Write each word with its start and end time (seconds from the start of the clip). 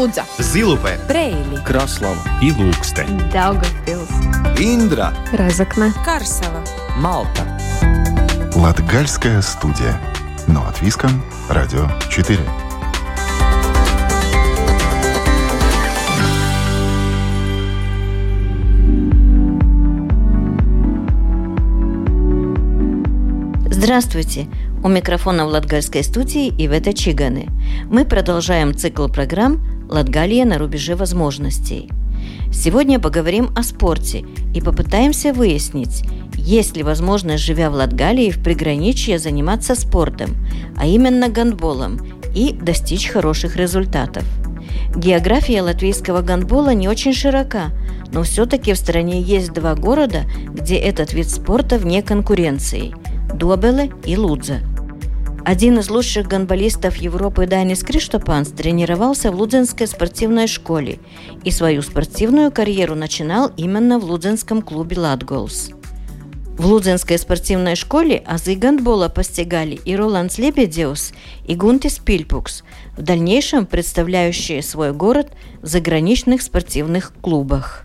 Лудза, 0.00 0.24
Зилупе, 0.38 0.98
Брейли, 1.08 1.62
Краслава 1.62 2.16
и 2.40 2.50
Лукстē. 2.52 3.04
Daugavpils, 3.34 4.08
Индра, 4.58 5.12
Разокна, 5.30 5.92
Карсела. 6.06 6.64
Малта. 6.96 7.44
Латгальская 8.54 9.42
студия. 9.42 10.00
Но 10.46 10.66
от 10.66 10.80
Виска, 10.80 11.10
Радио 11.50 11.86
4. 12.08 12.38
Здравствуйте! 23.68 24.46
У 24.82 24.88
микрофона 24.88 25.44
в 25.44 25.48
Латгальской 25.48 26.02
студии 26.02 26.48
Ивета 26.48 26.94
Чиганы. 26.94 27.48
Мы 27.90 28.06
продолжаем 28.06 28.74
цикл 28.74 29.08
программ 29.08 29.60
«Латгалия 29.90 30.44
на 30.44 30.56
рубеже 30.56 30.94
возможностей». 30.94 31.90
Сегодня 32.52 32.98
поговорим 32.98 33.50
о 33.56 33.62
спорте 33.62 34.24
и 34.54 34.60
попытаемся 34.60 35.32
выяснить, 35.32 36.04
есть 36.34 36.76
ли 36.76 36.82
возможность, 36.82 37.42
живя 37.42 37.70
в 37.70 37.74
Латгалии, 37.74 38.30
в 38.30 38.42
приграничье 38.42 39.18
заниматься 39.18 39.74
спортом, 39.74 40.36
а 40.76 40.86
именно 40.86 41.28
гандболом, 41.28 42.00
и 42.34 42.52
достичь 42.52 43.08
хороших 43.08 43.56
результатов. 43.56 44.24
География 44.94 45.62
латвийского 45.62 46.22
гандбола 46.22 46.74
не 46.74 46.88
очень 46.88 47.12
широка, 47.12 47.70
но 48.12 48.22
все-таки 48.22 48.72
в 48.72 48.78
стране 48.78 49.20
есть 49.20 49.52
два 49.52 49.74
города, 49.74 50.22
где 50.52 50.76
этот 50.76 51.12
вид 51.12 51.28
спорта 51.28 51.78
вне 51.78 52.02
конкуренции– 52.02 52.94
Добеле 53.34 53.90
и 54.04 54.16
Лудза. 54.16 54.58
Один 55.44 55.78
из 55.78 55.88
лучших 55.88 56.28
гандболистов 56.28 56.96
Европы 56.96 57.46
Данис 57.46 57.82
Криштопанс 57.82 58.48
тренировался 58.50 59.32
в 59.32 59.36
Лудзенской 59.36 59.86
спортивной 59.86 60.46
школе 60.46 60.98
и 61.44 61.50
свою 61.50 61.82
спортивную 61.82 62.52
карьеру 62.52 62.94
начинал 62.94 63.50
именно 63.56 63.98
в 63.98 64.04
Лудзенском 64.04 64.62
клубе 64.62 64.98
«Латголс». 64.98 65.70
В 66.58 66.66
Лудзенской 66.66 67.18
спортивной 67.18 67.74
школе 67.74 68.22
азы 68.26 68.54
гандбола 68.54 69.08
постигали 69.08 69.80
и 69.82 69.96
Роланд 69.96 70.36
Лебедеус, 70.36 71.14
и 71.46 71.54
Гунтис 71.54 71.98
Пильпукс, 71.98 72.64
в 72.98 73.02
дальнейшем 73.02 73.64
представляющие 73.64 74.62
свой 74.62 74.92
город 74.92 75.32
в 75.62 75.66
заграничных 75.66 76.42
спортивных 76.42 77.14
клубах. 77.22 77.84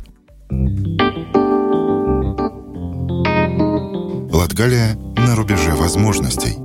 Латгалия 4.30 4.95
на 5.15 5.35
рубеже 5.37 5.71
возможностей. 5.71 6.64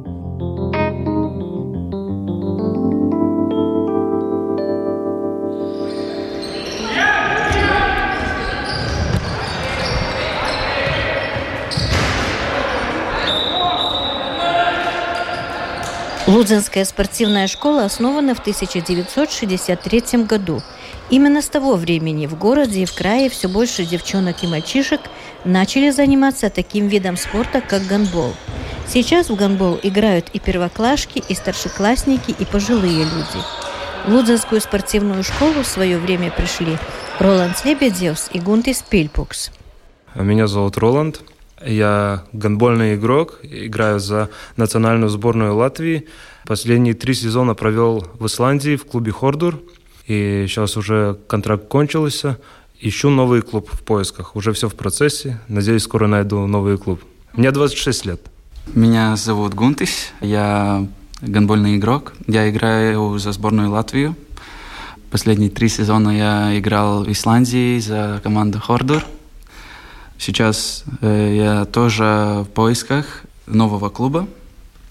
Лудзенская 16.30 16.84
спортивная 16.84 17.48
школа 17.48 17.86
основана 17.86 18.36
в 18.36 18.38
1963 18.38 20.22
году. 20.22 20.62
Именно 21.10 21.42
с 21.42 21.48
того 21.48 21.74
времени 21.74 22.26
в 22.26 22.38
городе 22.38 22.82
и 22.82 22.86
в 22.86 22.94
крае 22.94 23.28
все 23.28 23.48
больше 23.48 23.84
девчонок 23.84 24.44
и 24.44 24.46
мальчишек 24.46 25.00
начали 25.44 25.90
заниматься 25.90 26.48
таким 26.48 26.86
видом 26.86 27.16
спорта, 27.16 27.60
как 27.60 27.84
гандбол. 27.84 28.32
Сейчас 28.86 29.28
в 29.28 29.34
гандбол 29.34 29.80
играют 29.82 30.28
и 30.32 30.38
первоклашки, 30.38 31.20
и 31.28 31.34
старшеклассники, 31.34 32.30
и 32.30 32.44
пожилые 32.44 33.02
люди. 33.02 33.44
В 34.06 34.12
Лудзенскую 34.12 34.60
спортивную 34.60 35.24
школу 35.24 35.64
в 35.64 35.66
свое 35.66 35.98
время 35.98 36.30
пришли 36.30 36.78
Роланд 37.18 37.64
Лебедевс 37.64 38.30
и 38.32 38.38
Гунтис 38.38 38.84
Пильпукс. 38.88 39.50
Меня 40.14 40.46
зовут 40.46 40.78
Роланд. 40.78 41.22
Я 41.64 42.24
гандбольный 42.32 42.94
игрок, 42.94 43.38
играю 43.42 44.00
за 44.00 44.30
национальную 44.56 45.10
сборную 45.10 45.54
Латвии. 45.54 46.06
Последние 46.46 46.94
три 46.94 47.14
сезона 47.14 47.54
провел 47.54 48.06
в 48.18 48.26
Исландии 48.26 48.76
в 48.76 48.86
клубе 48.86 49.12
Хордур. 49.12 49.60
И 50.06 50.46
сейчас 50.48 50.76
уже 50.76 51.18
контракт 51.26 51.68
кончился. 51.68 52.38
Ищу 52.80 53.10
новый 53.10 53.42
клуб 53.42 53.68
в 53.70 53.82
поисках. 53.82 54.36
Уже 54.36 54.52
все 54.52 54.68
в 54.68 54.74
процессе. 54.74 55.38
Надеюсь, 55.48 55.82
скоро 55.82 56.06
найду 56.06 56.46
новый 56.46 56.78
клуб. 56.78 57.00
Мне 57.34 57.50
26 57.50 58.06
лет. 58.06 58.20
Меня 58.74 59.16
зовут 59.16 59.54
Гунтис, 59.54 60.12
я 60.20 60.86
гандбольный 61.20 61.76
игрок. 61.76 62.12
Я 62.26 62.48
играю 62.48 63.18
за 63.18 63.32
сборную 63.32 63.70
Латвию. 63.70 64.16
Последние 65.10 65.50
три 65.50 65.68
сезона 65.68 66.16
я 66.16 66.58
играл 66.58 67.04
в 67.04 67.10
Исландии 67.10 67.78
за 67.80 68.20
команду 68.22 68.60
Хордур. 68.60 69.04
Сейчас 70.20 70.84
э, 71.00 71.34
я 71.34 71.64
тоже 71.64 72.44
в 72.44 72.48
поисках 72.52 73.22
нового 73.46 73.88
клуба. 73.88 74.28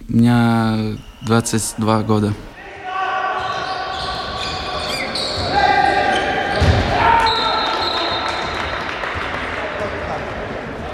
У 0.10 0.18
меня 0.18 0.98
22 1.22 2.02
года. 2.02 2.34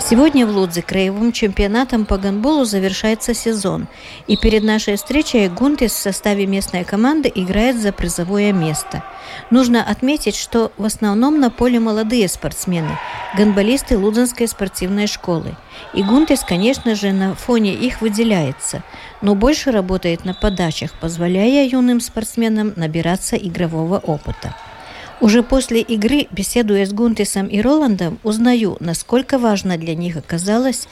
Сегодня 0.08 0.46
в 0.46 0.52
Лудзе 0.52 0.84
краевым 0.84 1.32
чемпионатом 1.32 2.06
по 2.06 2.20
гандболу 2.20 2.64
завершается 2.64 3.34
сезон. 3.34 3.88
И 4.28 4.38
перед 4.38 4.62
нашей 4.62 4.98
встречей 4.98 5.48
Гунтис 5.48 5.94
в 5.94 5.98
составе 5.98 6.46
местной 6.46 6.84
команды 6.84 7.32
играет 7.34 7.82
за 7.82 7.92
призовое 7.92 8.54
место. 8.54 9.04
Нужно 9.50 9.84
отметить, 9.84 10.36
что 10.36 10.72
в 10.78 10.86
основном 10.86 11.40
на 11.40 11.50
поле 11.50 11.80
молодые 11.80 12.28
спортсмены, 12.28 13.00
гандболисты 13.36 13.98
Лудзенской 13.98 14.48
спортивной 14.48 15.08
школы. 15.08 15.56
И 15.96 16.04
Гунтис, 16.04 16.42
конечно 16.42 16.94
же, 16.94 17.12
на 17.12 17.34
фоне 17.34 17.74
их 17.74 18.02
выделяется, 18.02 18.84
но 19.22 19.34
больше 19.34 19.72
работает 19.72 20.24
на 20.24 20.36
подачах, 20.36 20.92
позволяя 21.02 21.68
юным 21.68 22.00
спортсменам 22.00 22.74
набираться 22.76 23.38
игрового 23.38 23.98
опыта. 23.98 24.56
Уже 25.22 25.44
после 25.44 25.82
игры, 25.82 26.28
беседуя 26.32 26.86
с 26.86 26.92
Гунтисом 26.92 27.48
и 27.48 27.62
Роландом, 27.62 28.20
узнаю, 28.24 28.78
насколько 28.80 29.38
важно 29.38 29.78
для 29.78 29.96
них 29.96 30.18
оказалось 30.18 30.88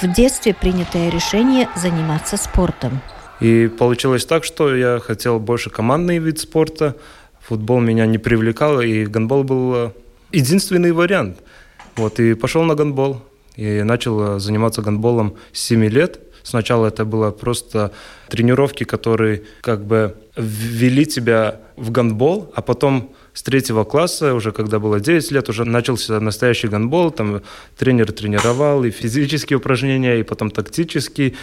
в 0.00 0.12
детстве 0.12 0.54
принятое 0.54 1.10
решение 1.10 1.68
заниматься 1.76 2.36
спортом. 2.36 3.00
И 3.40 3.68
получилось 3.68 4.24
так, 4.24 4.44
что 4.44 4.74
я 4.74 4.98
хотел 4.98 5.38
больше 5.38 5.68
командный 5.68 6.18
вид 6.18 6.38
спорта. 6.38 6.96
Футбол 7.40 7.80
меня 7.80 8.06
не 8.06 8.18
привлекал, 8.18 8.80
и 8.80 9.04
гандбол 9.04 9.44
был 9.44 9.92
единственный 10.32 10.92
вариант. 10.92 11.38
Вот, 11.96 12.18
и 12.18 12.34
пошел 12.34 12.62
на 12.64 12.74
гандбол. 12.74 13.20
И 13.56 13.82
начал 13.82 14.38
заниматься 14.38 14.82
гандболом 14.82 15.36
с 15.52 15.60
7 15.60 15.84
лет. 15.86 16.20
Сначала 16.46 16.86
это 16.86 17.04
было 17.04 17.32
просто 17.32 17.90
тренировки, 18.28 18.84
которые 18.84 19.42
как 19.62 19.84
бы 19.84 20.14
ввели 20.36 21.04
тебя 21.04 21.60
в 21.74 21.90
гандбол, 21.90 22.52
а 22.54 22.62
потом 22.62 23.12
с 23.32 23.42
третьего 23.42 23.82
класса, 23.82 24.32
уже 24.32 24.52
когда 24.52 24.78
было 24.78 25.00
9 25.00 25.32
лет, 25.32 25.48
уже 25.48 25.64
начался 25.64 26.20
настоящий 26.20 26.68
гандбол, 26.68 27.10
там 27.10 27.42
тренер 27.76 28.12
тренировал 28.12 28.84
и 28.84 28.90
физические 28.90 29.56
упражнения, 29.56 30.20
и 30.20 30.22
потом 30.22 30.52
тактические. 30.52 31.34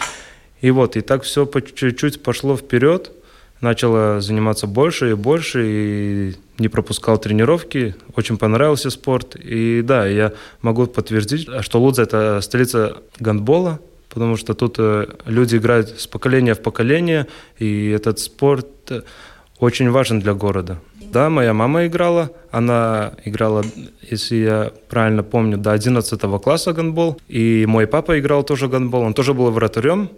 И 0.62 0.70
вот, 0.70 0.96
и 0.96 1.02
так 1.02 1.24
все 1.24 1.44
по 1.44 1.60
чуть-чуть 1.60 2.22
пошло 2.22 2.56
вперед, 2.56 3.12
начало 3.60 4.22
заниматься 4.22 4.66
больше 4.66 5.10
и 5.10 5.14
больше, 5.14 5.66
и 5.66 6.34
не 6.56 6.68
пропускал 6.68 7.18
тренировки, 7.18 7.94
очень 8.16 8.38
понравился 8.38 8.88
спорт. 8.88 9.36
И 9.36 9.82
да, 9.82 10.06
я 10.06 10.32
могу 10.62 10.86
подтвердить, 10.86 11.46
что 11.60 11.78
Лудза– 11.78 12.02
это 12.04 12.40
столица 12.40 13.02
гандбола, 13.20 13.80
потому 14.14 14.36
что 14.36 14.54
тут 14.54 14.76
э, 14.78 15.06
люди 15.26 15.56
играют 15.56 16.00
с 16.00 16.06
поколения 16.06 16.54
в 16.54 16.60
поколение, 16.60 17.26
и 17.58 17.90
этот 17.90 18.18
спорт 18.18 18.92
очень 19.58 19.90
важен 19.90 20.20
для 20.20 20.34
города. 20.34 20.78
Да, 21.14 21.30
моя 21.30 21.52
мама 21.52 21.86
играла. 21.86 22.30
Она 22.50 23.12
играла, 23.24 23.64
если 24.10 24.36
я 24.36 24.72
правильно 24.88 25.22
помню, 25.22 25.56
до 25.56 25.70
11 25.70 26.20
класса 26.42 26.72
гандбол. 26.72 27.20
И 27.28 27.66
мой 27.66 27.86
папа 27.86 28.18
играл 28.18 28.42
тоже 28.42 28.68
гандбол. 28.68 29.02
Он 29.02 29.14
тоже 29.14 29.32
был 29.32 29.50
вратарем. 29.50 30.08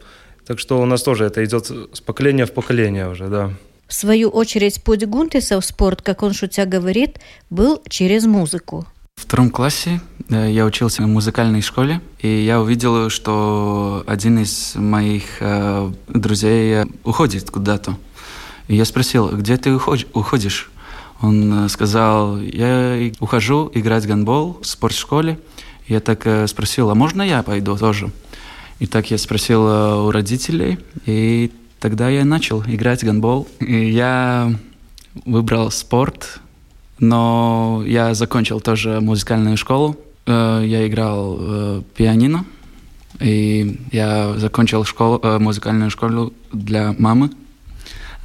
Так 0.46 0.58
что 0.58 0.80
у 0.80 0.86
нас 0.86 1.02
тоже 1.02 1.24
это 1.24 1.44
идет 1.44 1.66
с 1.66 2.00
поколения 2.00 2.46
в 2.46 2.52
поколение 2.52 3.08
уже, 3.08 3.26
да. 3.28 3.50
В 3.88 3.92
свою 3.92 4.30
очередь, 4.30 4.82
путь 4.82 5.04
Гунтиса 5.04 5.60
в 5.60 5.64
спорт, 5.64 6.02
как 6.02 6.22
он 6.22 6.32
шутя 6.32 6.64
говорит, 6.64 7.20
был 7.50 7.82
через 7.88 8.24
музыку. 8.24 8.86
В 9.16 9.22
втором 9.22 9.50
классе 9.50 10.00
э, 10.28 10.50
я 10.52 10.66
учился 10.66 11.02
в 11.02 11.06
музыкальной 11.06 11.62
школе, 11.62 12.00
и 12.20 12.28
я 12.28 12.60
увидел, 12.60 13.08
что 13.08 14.04
один 14.06 14.38
из 14.38 14.74
моих 14.76 15.24
э, 15.40 15.90
друзей 16.06 16.84
уходит 17.02 17.50
куда-то. 17.50 17.98
И 18.68 18.76
я 18.76 18.84
спросил, 18.84 19.28
где 19.30 19.56
ты 19.56 19.74
уходишь? 19.74 20.70
Он 21.22 21.64
э, 21.64 21.68
сказал, 21.70 22.38
я 22.38 23.10
ухожу 23.18 23.70
играть 23.74 24.06
гандбол 24.06 24.58
в 24.60 24.66
спортшколе. 24.66 25.40
Я 25.88 26.00
так 26.00 26.26
э, 26.26 26.46
спросил, 26.46 26.90
а 26.90 26.94
можно 26.94 27.22
я 27.22 27.42
пойду 27.42 27.76
тоже? 27.76 28.12
И 28.80 28.86
так 28.86 29.10
я 29.10 29.16
спросил 29.16 29.66
э, 29.66 29.94
у 30.02 30.10
родителей, 30.10 30.78
и 31.06 31.50
тогда 31.80 32.10
я 32.10 32.24
начал 32.24 32.62
играть 32.62 33.00
в 33.00 33.06
гандбол. 33.06 33.48
И 33.60 33.90
я 33.90 34.54
выбрал 35.24 35.70
спорт 35.70 36.40
но 36.98 37.82
я 37.86 38.14
закончил 38.14 38.60
тоже 38.60 39.00
музыкальную 39.00 39.56
школу. 39.56 39.96
Э, 40.26 40.62
я 40.64 40.86
играл 40.86 41.36
э, 41.38 41.82
пианино, 41.94 42.44
и 43.20 43.78
я 43.92 44.34
закончил 44.38 44.84
школу, 44.84 45.20
э, 45.22 45.38
музыкальную 45.38 45.90
школу 45.90 46.32
для 46.52 46.94
мамы. 46.98 47.30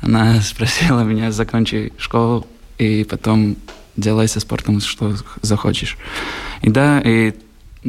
Она 0.02 0.42
спросила 0.42 1.02
меня, 1.02 1.32
закончи 1.32 1.94
школу, 1.98 2.48
и 2.78 3.04
потом 3.04 3.56
делай 3.98 4.28
со 4.28 4.40
спортом, 4.40 4.80
что 4.80 5.16
захочешь. 5.42 5.98
И 6.62 6.70
да, 6.70 7.00
и 7.02 7.34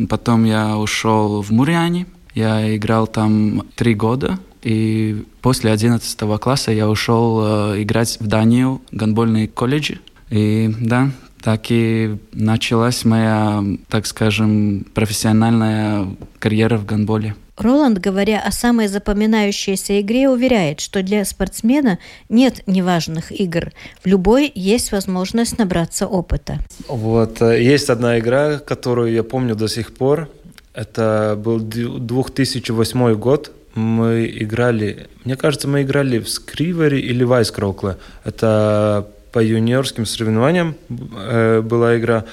потом 0.09 0.45
я 0.45 0.77
ушел 0.77 1.43
в 1.43 1.51
Муриане, 1.51 2.07
я 2.35 2.75
играл 2.77 3.07
там 3.07 3.63
три 3.77 3.95
года, 3.95 4.39
и 4.63 5.25
после 5.41 5.71
11 5.71 6.19
класса 6.41 6.73
я 6.73 6.89
ушел 6.89 7.41
играть 7.77 8.19
в 8.21 8.27
Данию, 8.27 8.81
гандбольный 8.91 9.49
колледж. 9.49 9.97
И 10.33 10.75
да, 10.81 11.11
так 11.43 11.67
и 11.69 12.17
началась 12.33 13.05
моя, 13.05 13.63
так 13.89 14.07
скажем, 14.07 14.87
профессиональная 14.95 16.09
карьера 16.39 16.79
в 16.79 16.87
гандболе. 16.87 17.35
Роланд, 17.59 17.99
говоря 17.99 18.41
о 18.41 18.51
самой 18.51 18.89
запоминающейся 18.89 20.01
игре, 20.01 20.31
уверяет, 20.31 20.81
что 20.81 21.03
для 21.03 21.27
спортсмена 21.27 21.99
нет 22.31 22.63
неважных 22.67 23.31
игр. 23.31 23.73
В 24.03 24.07
любой 24.07 24.51
есть 24.55 24.91
возможность 24.91 25.59
набраться 25.59 26.07
опыта. 26.07 26.59
Вот, 26.89 27.43
э, 27.43 27.63
есть 27.63 27.91
одна 27.91 28.19
игра, 28.19 28.59
которую 28.59 29.13
я 29.13 29.23
помню 29.23 29.55
до 29.55 29.69
сих 29.69 29.93
пор. 29.93 30.31
Это 30.73 31.39
был 31.39 31.61
2008 31.61 33.15
год. 33.17 33.53
Мы 33.75 34.33
играли, 34.35 35.09
мне 35.27 35.37
кажется, 35.37 35.69
мы 35.69 35.83
играли 35.83 36.21
в 36.21 36.31
Скривере 36.31 37.01
или 37.01 37.23
в 37.23 37.35
Айскроукле. 37.35 37.99
Это 38.25 39.07
по 39.33 39.43
юниорским 39.43 40.07
соревнованиям 40.07 40.77
э, 40.89 41.61
была 41.63 41.99
игра. 41.99 42.25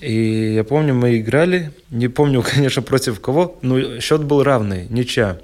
И 0.00 0.54
я 0.54 0.64
помню, 0.64 0.94
мы 0.94 1.18
играли, 1.18 1.70
не 1.90 2.08
помню, 2.08 2.42
конечно, 2.54 2.82
против 2.82 3.20
кого, 3.20 3.58
но 3.62 4.00
счет 4.00 4.22
был 4.22 4.42
равный, 4.42 4.86
ничья. 4.90 5.38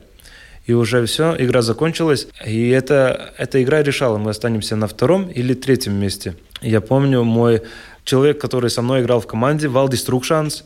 И 0.67 0.73
уже 0.73 1.05
все, 1.07 1.35
игра 1.39 1.63
закончилась. 1.63 2.29
И 2.47 2.69
это, 2.69 3.33
эта 3.39 3.63
игра 3.63 3.83
решала, 3.83 4.19
мы 4.19 4.31
останемся 4.31 4.77
на 4.77 4.87
втором 4.87 5.29
или 5.29 5.55
третьем 5.55 5.95
месте. 5.95 6.35
Я 6.61 6.81
помню, 6.81 7.25
мой 7.25 7.63
человек, 8.05 8.41
который 8.41 8.71
со 8.71 8.83
мной 8.83 9.01
играл 9.01 9.21
в 9.21 9.27
команде, 9.27 9.69
Валдис 9.69 10.05
Трукшанс, 10.05 10.65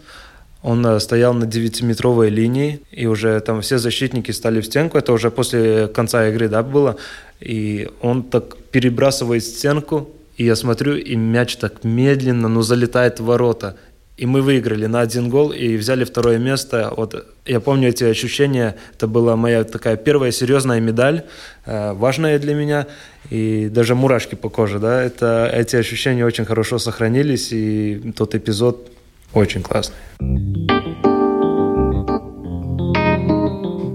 он 0.63 0.85
э, 0.87 0.99
стоял 0.99 1.35
на 1.35 1.45
9-метровой 1.45 2.31
линии, 2.31 2.81
и 2.91 3.07
уже 3.07 3.39
там 3.41 3.61
все 3.61 3.79
защитники 3.79 4.33
стали 4.33 4.61
в 4.61 4.67
стенку. 4.67 4.99
Это 4.99 5.13
уже 5.13 5.31
после 5.31 5.89
конца 5.89 6.29
игры, 6.29 6.49
да, 6.49 6.63
было. 6.63 6.97
И 7.41 7.89
он 8.01 8.23
так 8.23 8.57
перебрасывает 8.73 9.45
стенку, 9.45 10.09
и 10.37 10.45
я 10.45 10.57
смотрю, 10.57 10.97
и 10.97 11.17
мяч 11.17 11.57
так 11.57 11.85
медленно, 11.85 12.49
но 12.49 12.63
залетает 12.63 13.21
в 13.21 13.25
ворота. 13.25 13.77
И 14.17 14.27
мы 14.27 14.43
выиграли 14.43 14.87
на 14.87 15.01
один 15.01 15.29
гол 15.29 15.51
и 15.51 15.77
взяли 15.77 16.05
второе 16.05 16.39
место. 16.39 16.93
Вот 16.97 17.27
я 17.47 17.59
помню 17.59 17.89
эти 17.89 18.05
ощущения. 18.05 18.77
Это 18.95 19.09
была 19.09 19.35
моя 19.35 19.65
такая 19.65 19.97
первая 19.97 20.31
серьезная 20.31 20.79
медаль, 20.81 21.25
э, 21.67 21.93
важная 21.95 22.39
для 22.39 22.55
меня. 22.55 22.87
И 23.31 23.69
даже 23.69 23.97
мурашки 23.97 24.37
по 24.37 24.49
коже, 24.51 24.79
да. 24.79 25.03
Это, 25.03 25.51
эти 25.53 25.75
ощущения 25.75 26.25
очень 26.25 26.45
хорошо 26.45 26.79
сохранились. 26.79 27.53
И 27.53 28.13
тот 28.17 28.37
эпизод 28.37 28.89
очень 29.33 29.63
классный. 29.63 29.97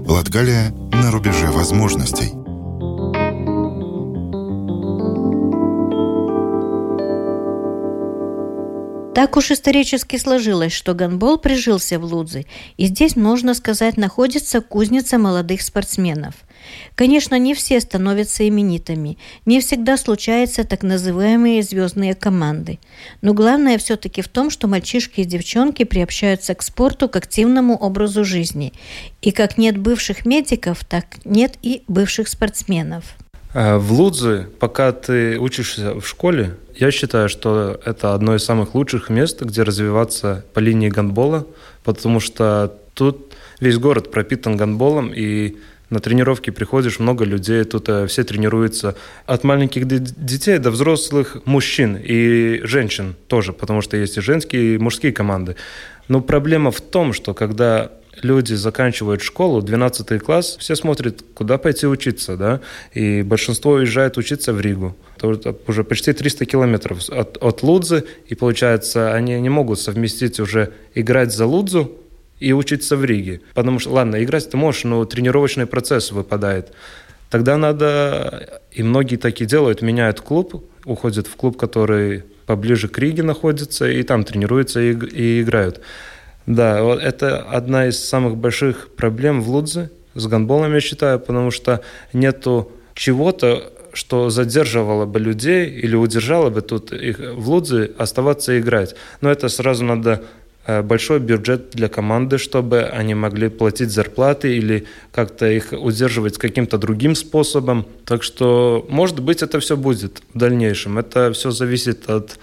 Латгалия 0.06 0.70
на 0.92 1.10
рубеже 1.10 1.46
возможностей. 1.46 2.39
Так 9.20 9.36
уж 9.36 9.50
исторически 9.50 10.16
сложилось, 10.16 10.72
что 10.72 10.94
гандбол 10.94 11.36
прижился 11.36 11.98
в 11.98 12.04
Лудзе, 12.04 12.46
и 12.78 12.86
здесь, 12.86 13.16
можно 13.16 13.52
сказать, 13.52 13.98
находится 13.98 14.62
кузница 14.62 15.18
молодых 15.18 15.60
спортсменов. 15.60 16.32
Конечно, 16.94 17.38
не 17.38 17.52
все 17.52 17.80
становятся 17.80 18.48
именитыми, 18.48 19.18
не 19.44 19.60
всегда 19.60 19.98
случаются 19.98 20.64
так 20.64 20.82
называемые 20.82 21.62
звездные 21.62 22.14
команды. 22.14 22.78
Но 23.20 23.34
главное 23.34 23.76
все-таки 23.76 24.22
в 24.22 24.28
том, 24.28 24.48
что 24.48 24.68
мальчишки 24.68 25.20
и 25.20 25.26
девчонки 25.26 25.84
приобщаются 25.84 26.54
к 26.54 26.62
спорту, 26.62 27.06
к 27.06 27.16
активному 27.16 27.76
образу 27.76 28.24
жизни. 28.24 28.72
И 29.20 29.32
как 29.32 29.58
нет 29.58 29.76
бывших 29.76 30.24
медиков, 30.24 30.82
так 30.86 31.04
нет 31.26 31.58
и 31.60 31.82
бывших 31.88 32.26
спортсменов. 32.26 33.04
Э, 33.52 33.76
в 33.76 33.92
Лудзе, 33.92 34.48
пока 34.58 34.92
ты 34.92 35.38
учишься 35.38 36.00
в 36.00 36.06
школе, 36.06 36.56
я 36.80 36.90
считаю, 36.90 37.28
что 37.28 37.78
это 37.84 38.14
одно 38.14 38.34
из 38.34 38.42
самых 38.42 38.74
лучших 38.74 39.10
мест, 39.10 39.42
где 39.42 39.62
развиваться 39.62 40.44
по 40.54 40.60
линии 40.60 40.88
гандбола, 40.88 41.46
потому 41.84 42.20
что 42.20 42.74
тут 42.94 43.34
весь 43.60 43.76
город 43.76 44.10
пропитан 44.10 44.56
гандболом, 44.56 45.12
и 45.14 45.56
на 45.90 46.00
тренировки 46.00 46.50
приходишь, 46.50 46.98
много 46.98 47.24
людей, 47.24 47.64
тут 47.64 47.88
э, 47.88 48.06
все 48.06 48.24
тренируются. 48.24 48.96
От 49.26 49.44
маленьких 49.44 49.86
детей 49.86 50.58
до 50.58 50.70
взрослых 50.70 51.36
мужчин 51.44 51.98
и 52.02 52.60
женщин 52.62 53.14
тоже, 53.26 53.52
потому 53.52 53.82
что 53.82 53.98
есть 53.98 54.16
и 54.16 54.22
женские, 54.22 54.74
и 54.74 54.78
мужские 54.78 55.12
команды. 55.12 55.56
Но 56.08 56.22
проблема 56.22 56.70
в 56.70 56.80
том, 56.80 57.12
что 57.12 57.34
когда 57.34 57.90
люди 58.24 58.54
заканчивают 58.54 59.22
школу, 59.22 59.62
12 59.62 60.22
класс, 60.22 60.56
все 60.58 60.76
смотрят, 60.76 61.22
куда 61.34 61.58
пойти 61.58 61.86
учиться, 61.86 62.36
да, 62.36 62.60
и 62.92 63.22
большинство 63.22 63.72
уезжает 63.72 64.18
учиться 64.18 64.52
в 64.52 64.60
Ригу. 64.60 64.96
Это 65.16 65.54
уже 65.66 65.84
почти 65.84 66.12
300 66.12 66.46
километров 66.46 67.08
от, 67.08 67.36
от 67.42 67.62
Лудзы, 67.62 68.04
и 68.26 68.34
получается, 68.34 69.14
они 69.14 69.40
не 69.40 69.48
могут 69.48 69.80
совместить 69.80 70.40
уже 70.40 70.72
играть 70.94 71.32
за 71.32 71.46
Лудзу 71.46 71.92
и 72.38 72.52
учиться 72.52 72.96
в 72.96 73.04
Риге. 73.04 73.40
Потому 73.54 73.78
что, 73.78 73.90
ладно, 73.90 74.22
играть 74.22 74.50
ты 74.50 74.56
можешь, 74.56 74.84
но 74.84 75.04
тренировочный 75.04 75.66
процесс 75.66 76.10
выпадает. 76.10 76.72
Тогда 77.28 77.56
надо, 77.56 78.62
и 78.72 78.82
многие 78.82 79.16
так 79.16 79.40
и 79.40 79.46
делают, 79.46 79.82
меняют 79.82 80.20
клуб, 80.20 80.64
уходят 80.84 81.26
в 81.26 81.36
клуб, 81.36 81.56
который 81.56 82.24
поближе 82.46 82.88
к 82.88 82.98
Риге 82.98 83.22
находится, 83.22 83.88
и 83.88 84.02
там 84.02 84.24
тренируются 84.24 84.80
и, 84.80 84.92
и 84.92 85.42
играют. 85.42 85.80
Да, 86.50 86.82
вот 86.82 87.00
это 87.00 87.42
одна 87.42 87.86
из 87.86 88.04
самых 88.04 88.36
больших 88.36 88.88
проблем 88.96 89.40
в 89.40 89.48
Лудзе 89.48 89.88
с 90.16 90.26
гандболом, 90.26 90.74
я 90.74 90.80
считаю, 90.80 91.20
потому 91.20 91.52
что 91.52 91.80
нету 92.12 92.72
чего-то, 92.94 93.72
что 93.92 94.30
задерживало 94.30 95.06
бы 95.06 95.20
людей 95.20 95.70
или 95.70 95.94
удержало 95.94 96.50
бы 96.50 96.60
тут 96.60 96.92
их 96.92 97.20
в 97.20 97.48
Лудзе 97.48 97.92
оставаться 97.96 98.58
играть. 98.58 98.96
Но 99.20 99.30
это 99.30 99.48
сразу 99.48 99.84
надо 99.84 100.24
э, 100.66 100.82
большой 100.82 101.20
бюджет 101.20 101.70
для 101.70 101.88
команды, 101.88 102.36
чтобы 102.38 102.82
они 102.82 103.14
могли 103.14 103.48
платить 103.48 103.92
зарплаты 103.92 104.56
или 104.56 104.88
как-то 105.12 105.48
их 105.48 105.68
удерживать 105.70 106.36
каким-то 106.36 106.78
другим 106.78 107.14
способом. 107.14 107.86
Так 108.04 108.24
что, 108.24 108.84
может 108.88 109.20
быть, 109.20 109.44
это 109.44 109.60
все 109.60 109.76
будет 109.76 110.20
в 110.34 110.38
дальнейшем. 110.38 110.98
Это 110.98 111.32
все 111.32 111.52
зависит 111.52 112.10
от 112.10 112.40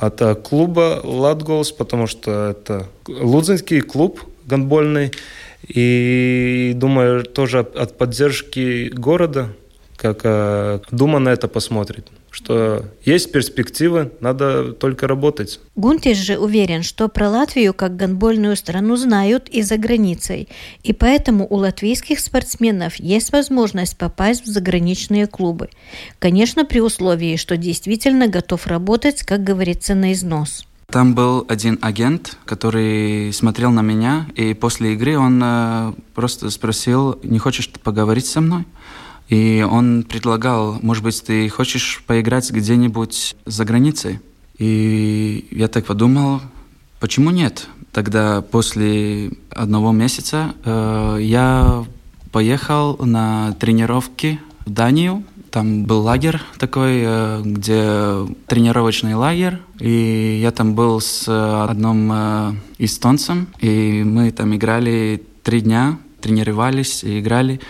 от 0.00 0.20
э, 0.22 0.34
клуба 0.34 1.00
«Латголс», 1.02 1.72
потому 1.72 2.06
что 2.06 2.50
это 2.50 2.86
лудзинский 3.06 3.80
клуб 3.80 4.20
гандбольный. 4.46 5.12
И 5.66 6.72
думаю, 6.76 7.24
тоже 7.24 7.60
от 7.60 7.98
поддержки 7.98 8.90
города, 8.90 9.48
как 9.96 10.20
э, 10.24 10.80
Дума 10.90 11.18
на 11.18 11.30
это 11.30 11.48
посмотрит 11.48 12.06
что 12.30 12.84
есть 13.04 13.32
перспективы, 13.32 14.12
надо 14.20 14.72
только 14.72 15.06
работать. 15.06 15.60
Гунтис 15.76 16.18
же 16.18 16.38
уверен, 16.38 16.82
что 16.82 17.08
про 17.08 17.28
Латвию 17.28 17.74
как 17.74 17.96
гандбольную 17.96 18.56
страну 18.56 18.96
знают 18.96 19.48
и 19.48 19.62
за 19.62 19.76
границей, 19.76 20.48
и 20.82 20.92
поэтому 20.92 21.46
у 21.48 21.56
латвийских 21.56 22.20
спортсменов 22.20 22.96
есть 22.96 23.32
возможность 23.32 23.96
попасть 23.96 24.44
в 24.44 24.46
заграничные 24.46 25.26
клубы. 25.26 25.68
Конечно, 26.18 26.64
при 26.64 26.80
условии, 26.80 27.36
что 27.36 27.56
действительно 27.56 28.28
готов 28.28 28.66
работать, 28.66 29.22
как 29.22 29.42
говорится, 29.42 29.94
на 29.94 30.12
износ. 30.12 30.64
Там 30.90 31.14
был 31.14 31.44
один 31.48 31.78
агент, 31.82 32.38
который 32.46 33.30
смотрел 33.34 33.70
на 33.70 33.82
меня, 33.82 34.26
и 34.36 34.54
после 34.54 34.94
игры 34.94 35.18
он 35.18 35.38
э, 35.44 35.92
просто 36.14 36.48
спросил, 36.48 37.18
не 37.22 37.38
хочешь 37.38 37.68
поговорить 37.68 38.24
со 38.24 38.40
мной? 38.40 38.64
И 39.28 39.66
он 39.68 40.04
предлагал, 40.04 40.78
может 40.80 41.04
быть, 41.04 41.22
ты 41.22 41.48
хочешь 41.48 42.02
поиграть 42.06 42.50
где-нибудь 42.50 43.36
за 43.44 43.64
границей? 43.64 44.20
И 44.58 45.46
я 45.50 45.68
так 45.68 45.84
подумал, 45.84 46.40
почему 46.98 47.30
нет? 47.30 47.68
Тогда 47.92 48.42
после 48.42 49.30
одного 49.50 49.92
месяца 49.92 50.54
э, 50.64 51.18
я 51.20 51.84
поехал 52.32 52.96
на 52.98 53.52
тренировки 53.60 54.40
в 54.66 54.70
Данию. 54.70 55.24
Там 55.50 55.84
был 55.84 56.02
лагерь 56.02 56.40
такой, 56.58 57.02
э, 57.04 57.42
где 57.44 58.26
тренировочный 58.46 59.14
лагерь. 59.14 59.58
И 59.78 60.40
я 60.42 60.50
там 60.52 60.74
был 60.74 61.00
с 61.00 61.26
одним 61.28 62.10
э, 62.12 62.52
эстонцем. 62.78 63.48
И 63.60 64.02
мы 64.04 64.30
там 64.32 64.54
играли 64.54 65.22
три 65.42 65.60
дня, 65.60 65.98
тренировались 66.20 67.04
и 67.04 67.20
играли. 67.20 67.60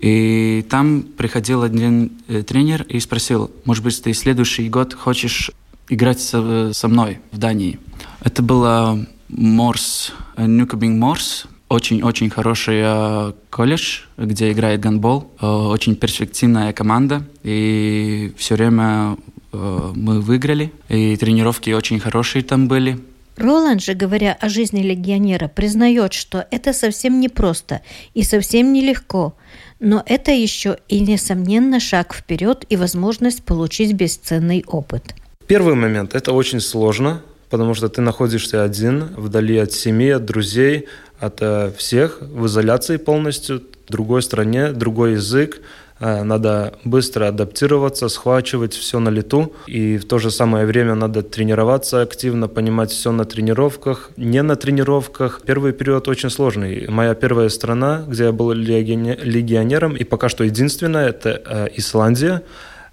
И 0.00 0.64
там 0.68 1.02
приходил 1.02 1.62
один 1.62 2.12
э, 2.28 2.42
тренер 2.42 2.82
и 2.82 3.00
спросил, 3.00 3.50
может 3.64 3.82
быть, 3.82 4.02
ты 4.02 4.12
следующий 4.12 4.68
год 4.68 4.94
хочешь 4.94 5.50
играть 5.88 6.20
со, 6.20 6.72
со 6.72 6.88
мной 6.88 7.20
в 7.32 7.38
Дании. 7.38 7.78
Это 8.20 8.42
было 8.42 9.06
Морс, 9.28 10.12
Нюкабинг 10.36 10.98
Морс, 10.98 11.46
очень-очень 11.68 12.30
хороший 12.30 12.80
э, 12.82 13.32
колледж, 13.50 14.02
где 14.16 14.52
играет 14.52 14.80
гандбол, 14.80 15.30
э, 15.40 15.46
очень 15.46 15.96
перспективная 15.96 16.72
команда, 16.72 17.24
и 17.42 18.32
все 18.36 18.54
время 18.54 19.16
э, 19.52 19.92
мы 19.94 20.20
выиграли, 20.20 20.72
и 20.88 21.16
тренировки 21.16 21.70
очень 21.70 21.98
хорошие 21.98 22.44
там 22.44 22.68
были. 22.68 22.98
Роланд 23.36 23.82
же, 23.82 23.94
говоря 23.94 24.36
о 24.40 24.48
жизни 24.48 24.80
легионера, 24.80 25.48
признает, 25.48 26.12
что 26.14 26.46
это 26.50 26.72
совсем 26.72 27.20
непросто 27.20 27.82
и 28.14 28.22
совсем 28.22 28.72
нелегко, 28.72 29.34
но 29.80 30.02
это 30.06 30.32
еще 30.32 30.78
и, 30.88 31.00
несомненно, 31.00 31.80
шаг 31.80 32.14
вперед 32.14 32.64
и 32.68 32.76
возможность 32.76 33.42
получить 33.42 33.92
бесценный 33.92 34.64
опыт. 34.66 35.14
Первый 35.46 35.74
момент– 35.74 36.14
это 36.14 36.32
очень 36.32 36.60
сложно, 36.60 37.22
потому 37.50 37.74
что 37.74 37.88
ты 37.88 38.00
находишься 38.00 38.64
один, 38.64 39.08
вдали 39.16 39.58
от 39.58 39.72
семьи, 39.72 40.10
от 40.10 40.24
друзей, 40.24 40.86
от 41.18 41.38
э, 41.40 41.72
всех, 41.76 42.20
в 42.20 42.46
изоляции 42.46 42.96
полностью, 42.96 43.62
в 43.86 43.92
другой 43.92 44.22
стране, 44.22 44.72
другой 44.72 45.12
язык, 45.12 45.60
надо 46.00 46.74
быстро 46.84 47.28
адаптироваться, 47.28 48.08
схвачивать 48.08 48.74
все 48.74 48.98
на 48.98 49.08
лету. 49.08 49.54
И 49.66 49.98
в 49.98 50.04
то 50.04 50.18
же 50.18 50.30
самое 50.30 50.66
время 50.66 50.94
надо 50.94 51.22
тренироваться 51.22 52.02
активно, 52.02 52.48
понимать 52.48 52.90
все 52.90 53.12
на 53.12 53.24
тренировках, 53.24 54.10
не 54.16 54.42
на 54.42 54.56
тренировках. 54.56 55.40
Первый 55.46 55.72
период 55.72 56.08
очень 56.08 56.30
сложный. 56.30 56.86
Моя 56.88 57.14
первая 57.14 57.48
страна, 57.48 58.04
где 58.06 58.24
я 58.24 58.32
был 58.32 58.52
легионером, 58.52 59.96
и 59.96 60.04
пока 60.04 60.28
что 60.28 60.44
единственная, 60.44 61.08
это 61.08 61.42
э, 61.44 61.68
Исландия. 61.76 62.42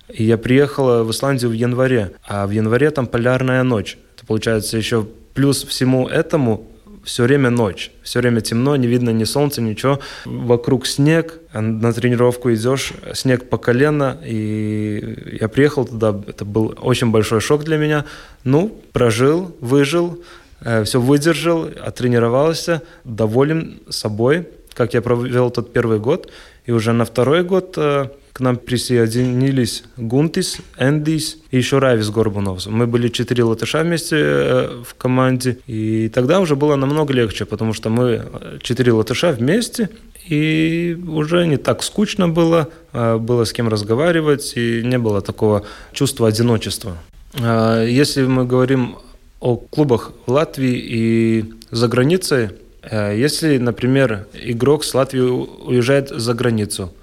И 0.09 0.23
я 0.23 0.37
приехал 0.37 1.03
в 1.03 1.11
Исландию 1.11 1.49
в 1.49 1.53
январе, 1.53 2.11
а 2.27 2.45
в 2.45 2.51
январе 2.51 2.91
там 2.91 3.07
полярная 3.07 3.63
ночь. 3.63 3.97
Это 4.15 4.25
получается 4.25 4.77
еще 4.77 5.07
плюс 5.33 5.63
всему 5.63 6.07
этому 6.07 6.67
все 7.03 7.23
время 7.23 7.49
ночь, 7.49 7.91
все 8.01 8.19
время 8.19 8.41
темно, 8.41 8.75
не 8.75 8.87
видно 8.87 9.09
ни 9.11 9.23
солнца, 9.23 9.61
ничего. 9.61 9.99
Вокруг 10.25 10.87
снег, 10.87 11.39
а 11.51 11.61
на 11.61 11.91
тренировку 11.93 12.51
идешь, 12.53 12.93
снег 13.13 13.49
по 13.49 13.57
колено, 13.57 14.17
и 14.25 15.37
я 15.39 15.47
приехал 15.47 15.85
туда, 15.85 16.21
это 16.27 16.45
был 16.45 16.77
очень 16.81 17.11
большой 17.11 17.41
шок 17.41 17.63
для 17.63 17.77
меня. 17.77 18.05
Ну, 18.43 18.81
прожил, 18.93 19.55
выжил, 19.59 20.23
э, 20.61 20.83
все 20.83 20.99
выдержал, 20.99 21.69
оттренировался, 21.85 22.81
доволен 23.03 23.81
собой, 23.89 24.47
как 24.73 24.93
я 24.93 25.01
провел 25.01 25.51
тот 25.51 25.73
первый 25.73 25.99
год. 25.99 26.31
И 26.65 26.71
уже 26.71 26.93
на 26.93 27.05
второй 27.05 27.43
год 27.43 27.73
э, 27.77 28.07
к 28.33 28.39
нам 28.39 28.57
присоединились 28.57 29.83
Гунтис, 29.95 30.57
Эндис 30.77 31.37
и 31.51 31.57
еще 31.57 31.77
Равис 31.77 32.09
Горбунов. 32.09 32.65
Мы 32.65 32.87
были 32.87 33.09
четыре 33.09 33.43
латыша 33.43 33.83
вместе 33.83 34.15
э, 34.19 34.83
в 34.83 34.95
команде, 34.95 35.59
и 35.67 36.09
тогда 36.09 36.39
уже 36.39 36.55
было 36.55 36.75
намного 36.75 37.13
легче, 37.13 37.45
потому 37.45 37.73
что 37.73 37.91
мы 37.91 38.23
э, 38.25 38.57
четыре 38.63 38.91
латыша 38.91 39.31
вместе, 39.31 39.89
и 40.27 40.97
уже 41.07 41.45
не 41.45 41.57
так 41.57 41.83
скучно 41.83 42.27
было, 42.27 42.69
а 42.91 43.19
было 43.19 43.43
с 43.43 43.53
кем 43.53 43.69
разговаривать, 43.69 44.53
и 44.55 44.81
не 44.83 44.97
было 44.97 45.21
такого 45.21 45.63
чувства 45.91 46.27
одиночества. 46.27 46.97
Если 47.35 48.25
мы 48.25 48.45
говорим 48.45 48.97
о 49.39 49.57
клубах 49.57 50.11
в 50.25 50.31
Латвии 50.31 50.75
и 50.75 51.53
за 51.69 51.87
границей, 51.87 52.49
э, 52.81 53.15
если, 53.15 53.59
например, 53.59 54.25
игрок 54.33 54.85
с 54.85 54.95
Латвии 54.95 55.21
уезжает 55.21 56.09
за 56.09 56.33
границу– 56.33 56.91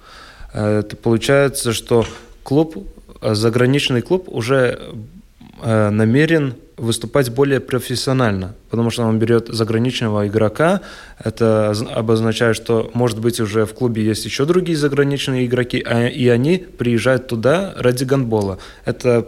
это 0.53 0.95
получается, 0.95 1.73
что 1.73 2.05
клуб, 2.43 2.87
э, 3.21 3.33
заграничный 3.33 4.01
клуб 4.01 4.25
уже 4.27 4.79
э, 5.61 5.89
намерен 5.89 6.55
выступать 6.77 7.29
более 7.29 7.59
профессионально, 7.59 8.55
потому 8.71 8.89
что 8.89 9.03
он 9.03 9.19
берет 9.19 9.47
заграничного 9.49 10.27
игрока. 10.27 10.81
Это 11.23 11.75
обозначает, 11.93 12.55
что, 12.55 12.89
может 12.95 13.19
быть, 13.19 13.39
уже 13.39 13.65
в 13.67 13.73
клубе 13.75 14.03
есть 14.03 14.25
еще 14.25 14.45
другие 14.45 14.75
заграничные 14.75 15.45
игроки, 15.45 15.83
а, 15.85 16.07
и 16.07 16.27
они 16.27 16.57
приезжают 16.57 17.27
туда 17.27 17.73
ради 17.77 18.03
гандбола. 18.03 18.57
Это 18.83 19.27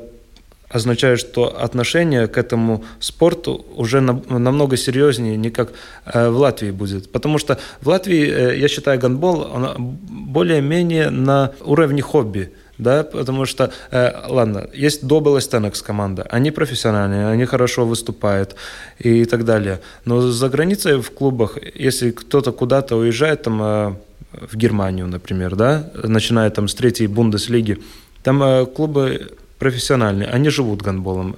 означает, 0.74 1.20
что 1.20 1.56
отношение 1.64 2.28
к 2.28 2.38
этому 2.38 2.84
спорту 3.00 3.66
уже 3.76 4.02
намного 4.02 4.76
серьезнее, 4.78 5.38
не 5.38 5.52
как 5.52 5.72
э, 6.06 6.30
в 6.30 6.38
Латвии 6.38 6.72
будет. 6.72 7.12
Потому 7.12 7.38
что 7.38 7.58
в 7.82 7.88
Латвии, 7.88 8.28
э, 8.28 8.60
я 8.60 8.68
считаю, 8.68 9.00
гандбол 9.00 9.48
более-менее 9.78 11.10
на 11.10 11.52
уровне 11.62 12.02
хобби. 12.02 12.52
Да, 12.80 13.04
потому 13.04 13.46
что, 13.46 13.72
э, 13.92 14.12
ладно, 14.28 14.68
есть 14.74 15.06
Добыл 15.06 15.40
Стенекс 15.40 15.84
команда, 15.84 16.24
они 16.32 16.52
профессиональные, 16.52 17.28
они 17.28 17.46
хорошо 17.46 17.86
выступают 17.86 18.56
и 18.98 19.26
так 19.26 19.46
далее. 19.46 19.80
Но 20.06 20.22
за 20.22 20.50
границей 20.50 21.00
в 21.00 21.12
клубах, 21.12 21.58
если 21.76 22.10
кто-то 22.10 22.52
куда-то 22.52 22.96
уезжает, 22.96 23.44
там, 23.44 23.62
э, 23.62 23.94
в 24.32 24.56
Германию, 24.58 25.08
например, 25.08 25.56
да, 25.56 25.92
начиная 26.04 26.50
там 26.50 26.68
с 26.68 26.74
третьей 26.74 27.08
Бундеслиги, 27.08 27.78
там 28.24 28.42
э, 28.42 28.66
клубы 28.66 29.32
профессиональные, 29.60 30.30
они 30.30 30.50
живут 30.50 30.82
гандболом. 30.82 31.36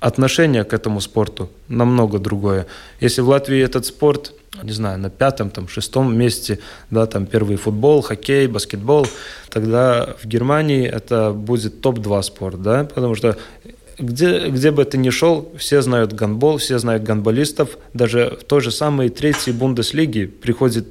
Отношение 0.00 0.64
к 0.64 0.72
этому 0.72 1.00
спорту 1.00 1.50
намного 1.68 2.18
другое. 2.18 2.66
Если 3.00 3.20
в 3.20 3.28
Латвии 3.28 3.60
этот 3.60 3.84
спорт, 3.84 4.32
не 4.62 4.72
знаю, 4.72 4.98
на 4.98 5.10
пятом, 5.10 5.50
там, 5.50 5.68
шестом 5.68 6.16
месте, 6.16 6.60
да, 6.90 7.06
там 7.06 7.26
первый 7.26 7.56
футбол, 7.56 8.02
хоккей, 8.02 8.46
баскетбол, 8.46 9.06
тогда 9.50 10.14
в 10.22 10.26
Германии 10.26 10.86
это 10.86 11.32
будет 11.32 11.80
топ-2 11.80 12.22
спорт, 12.22 12.62
да, 12.62 12.84
потому 12.84 13.16
что 13.16 13.36
где, 13.98 14.48
где 14.48 14.70
бы 14.70 14.84
ты 14.84 14.96
ни 14.96 15.10
шел, 15.10 15.52
все 15.58 15.82
знают 15.82 16.12
гандбол, 16.12 16.58
все 16.58 16.78
знают 16.78 17.02
гандболистов. 17.02 17.78
Даже 17.94 18.38
в 18.40 18.44
той 18.44 18.60
же 18.60 18.70
самой 18.70 19.08
третьей 19.08 19.52
Бундеслиге 19.52 20.28
приходит 20.28 20.86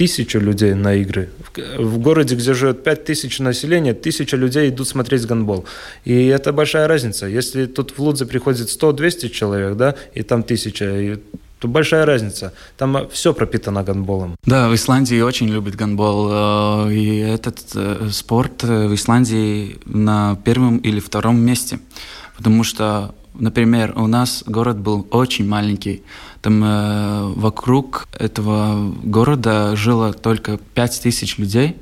тысячу 0.00 0.40
людей 0.40 0.72
на 0.72 0.94
игры. 0.94 1.28
В 1.78 1.98
городе, 1.98 2.34
где 2.34 2.54
живет 2.54 2.82
пять 2.82 3.04
тысяч 3.04 3.38
населения, 3.38 3.92
тысяча 3.92 4.38
людей 4.38 4.70
идут 4.70 4.88
смотреть 4.88 5.26
гандбол. 5.26 5.66
И 6.06 6.26
это 6.28 6.54
большая 6.54 6.88
разница. 6.88 7.26
Если 7.26 7.66
тут 7.66 7.98
в 7.98 8.02
Лудзе 8.02 8.24
приходит 8.24 8.68
100-200 8.68 9.28
человек, 9.28 9.76
да, 9.76 9.94
и 10.14 10.22
там 10.22 10.42
тысяча, 10.42 10.84
и 10.84 11.18
то 11.58 11.68
большая 11.68 12.06
разница. 12.06 12.52
Там 12.78 12.96
все 13.10 13.34
пропитано 13.34 13.82
гандболом. 13.82 14.36
Да, 14.46 14.70
в 14.70 14.74
Исландии 14.74 15.20
очень 15.20 15.50
любят 15.50 15.74
гандбол. 15.74 16.28
Э, 16.30 16.92
и 16.94 17.18
этот 17.18 17.58
э, 17.74 18.08
спорт 18.10 18.64
э, 18.64 18.88
в 18.88 18.94
Исландии 18.94 19.76
на 19.84 20.36
первом 20.44 20.78
или 20.78 21.00
втором 21.00 21.36
месте. 21.36 21.78
Потому 22.38 22.64
что, 22.64 23.14
например, 23.34 23.92
у 23.96 24.06
нас 24.06 24.44
город 24.46 24.78
был 24.78 25.06
очень 25.10 25.46
маленький. 25.46 26.02
Там 26.42 26.62
э, 26.64 27.32
вокруг 27.36 28.08
этого 28.18 28.92
города 29.02 29.76
жило 29.76 30.12
только 30.12 30.58
пять 30.74 31.00
тысяч 31.02 31.38
людей. 31.38 31.76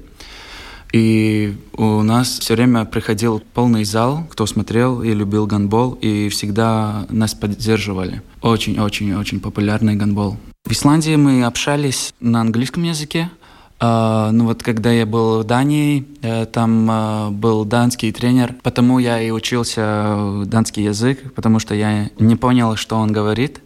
И 0.93 1.55
у 1.75 2.03
нас 2.03 2.39
все 2.39 2.55
время 2.55 2.85
приходил 2.87 3.43
полный 3.55 3.85
зал, 3.85 4.27
кто 4.31 4.47
смотрел 4.47 5.03
и 5.03 5.13
любил 5.13 5.47
гандбол, 5.47 5.93
и 6.01 6.29
всегда 6.31 7.07
нас 7.11 7.35
поддерживали. 7.35 8.23
Очень-очень-очень 8.41 9.41
популярный 9.41 9.97
гандбол. 9.97 10.39
В 10.65 10.73
Исландии 10.73 11.15
мы 11.17 11.45
общались 11.45 12.15
на 12.21 12.41
английском 12.41 12.83
языке, 12.83 13.31
Uh, 13.81 14.33
ну 14.33 14.47
вот 14.47 14.65
когда 14.65 14.91
я 14.91 15.07
был 15.07 15.39
в 15.39 15.45
Дании, 15.45 16.05
uh, 16.23 16.47
там 16.47 16.91
uh, 16.91 17.31
был 17.31 17.65
данский 17.65 18.11
тренер, 18.11 18.57
потому 18.65 18.99
я 18.99 19.23
и 19.23 19.31
учился 19.31 20.43
данский 20.47 20.83
язык, 20.83 21.33
потому 21.35 21.61
что 21.61 21.77
я 21.77 22.11
не 22.19 22.35
понял, 22.35 22.75
что 22.75 22.97
он 22.97 23.13
говорит. 23.13 23.61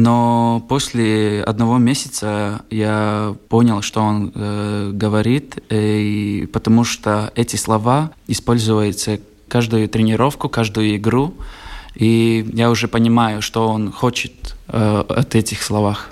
Но 0.00 0.64
после 0.66 1.42
одного 1.42 1.76
месяца 1.76 2.62
я 2.70 3.34
понял, 3.50 3.82
что 3.82 4.00
он 4.00 4.32
э, 4.34 4.90
говорит, 4.94 5.58
и 5.68 6.48
потому 6.54 6.84
что 6.84 7.30
эти 7.34 7.56
слова 7.56 8.10
используются 8.26 9.20
каждую 9.48 9.90
тренировку, 9.90 10.48
каждую 10.48 10.96
игру, 10.96 11.34
и 11.94 12.48
я 12.54 12.70
уже 12.70 12.88
понимаю, 12.88 13.42
что 13.42 13.68
он 13.68 13.92
хочет 13.92 14.56
э, 14.68 15.04
от 15.06 15.34
этих 15.34 15.62
словах. 15.62 16.08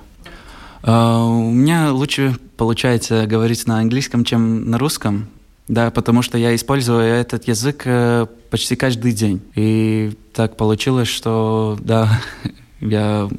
Э, 0.83 1.23
у 1.23 1.51
меня 1.51 1.91
лучше 1.91 2.37
получается 2.59 3.27
говорить 3.27 3.67
на 3.67 3.79
английском, 3.79 4.23
чем 4.23 4.71
на 4.71 4.77
русском, 4.77 5.29
да, 5.67 5.91
потому 5.91 6.21
что 6.21 6.37
я 6.37 6.55
использую 6.55 7.01
этот 7.01 7.49
язык 7.49 7.85
э, 7.87 8.27
почти 8.51 8.77
каждый 8.77 9.13
день. 9.13 9.41
И 9.55 10.13
так 10.35 10.59
получилось, 10.59 11.09
что 11.09 11.79
да, 11.81 12.21
я 12.81 13.31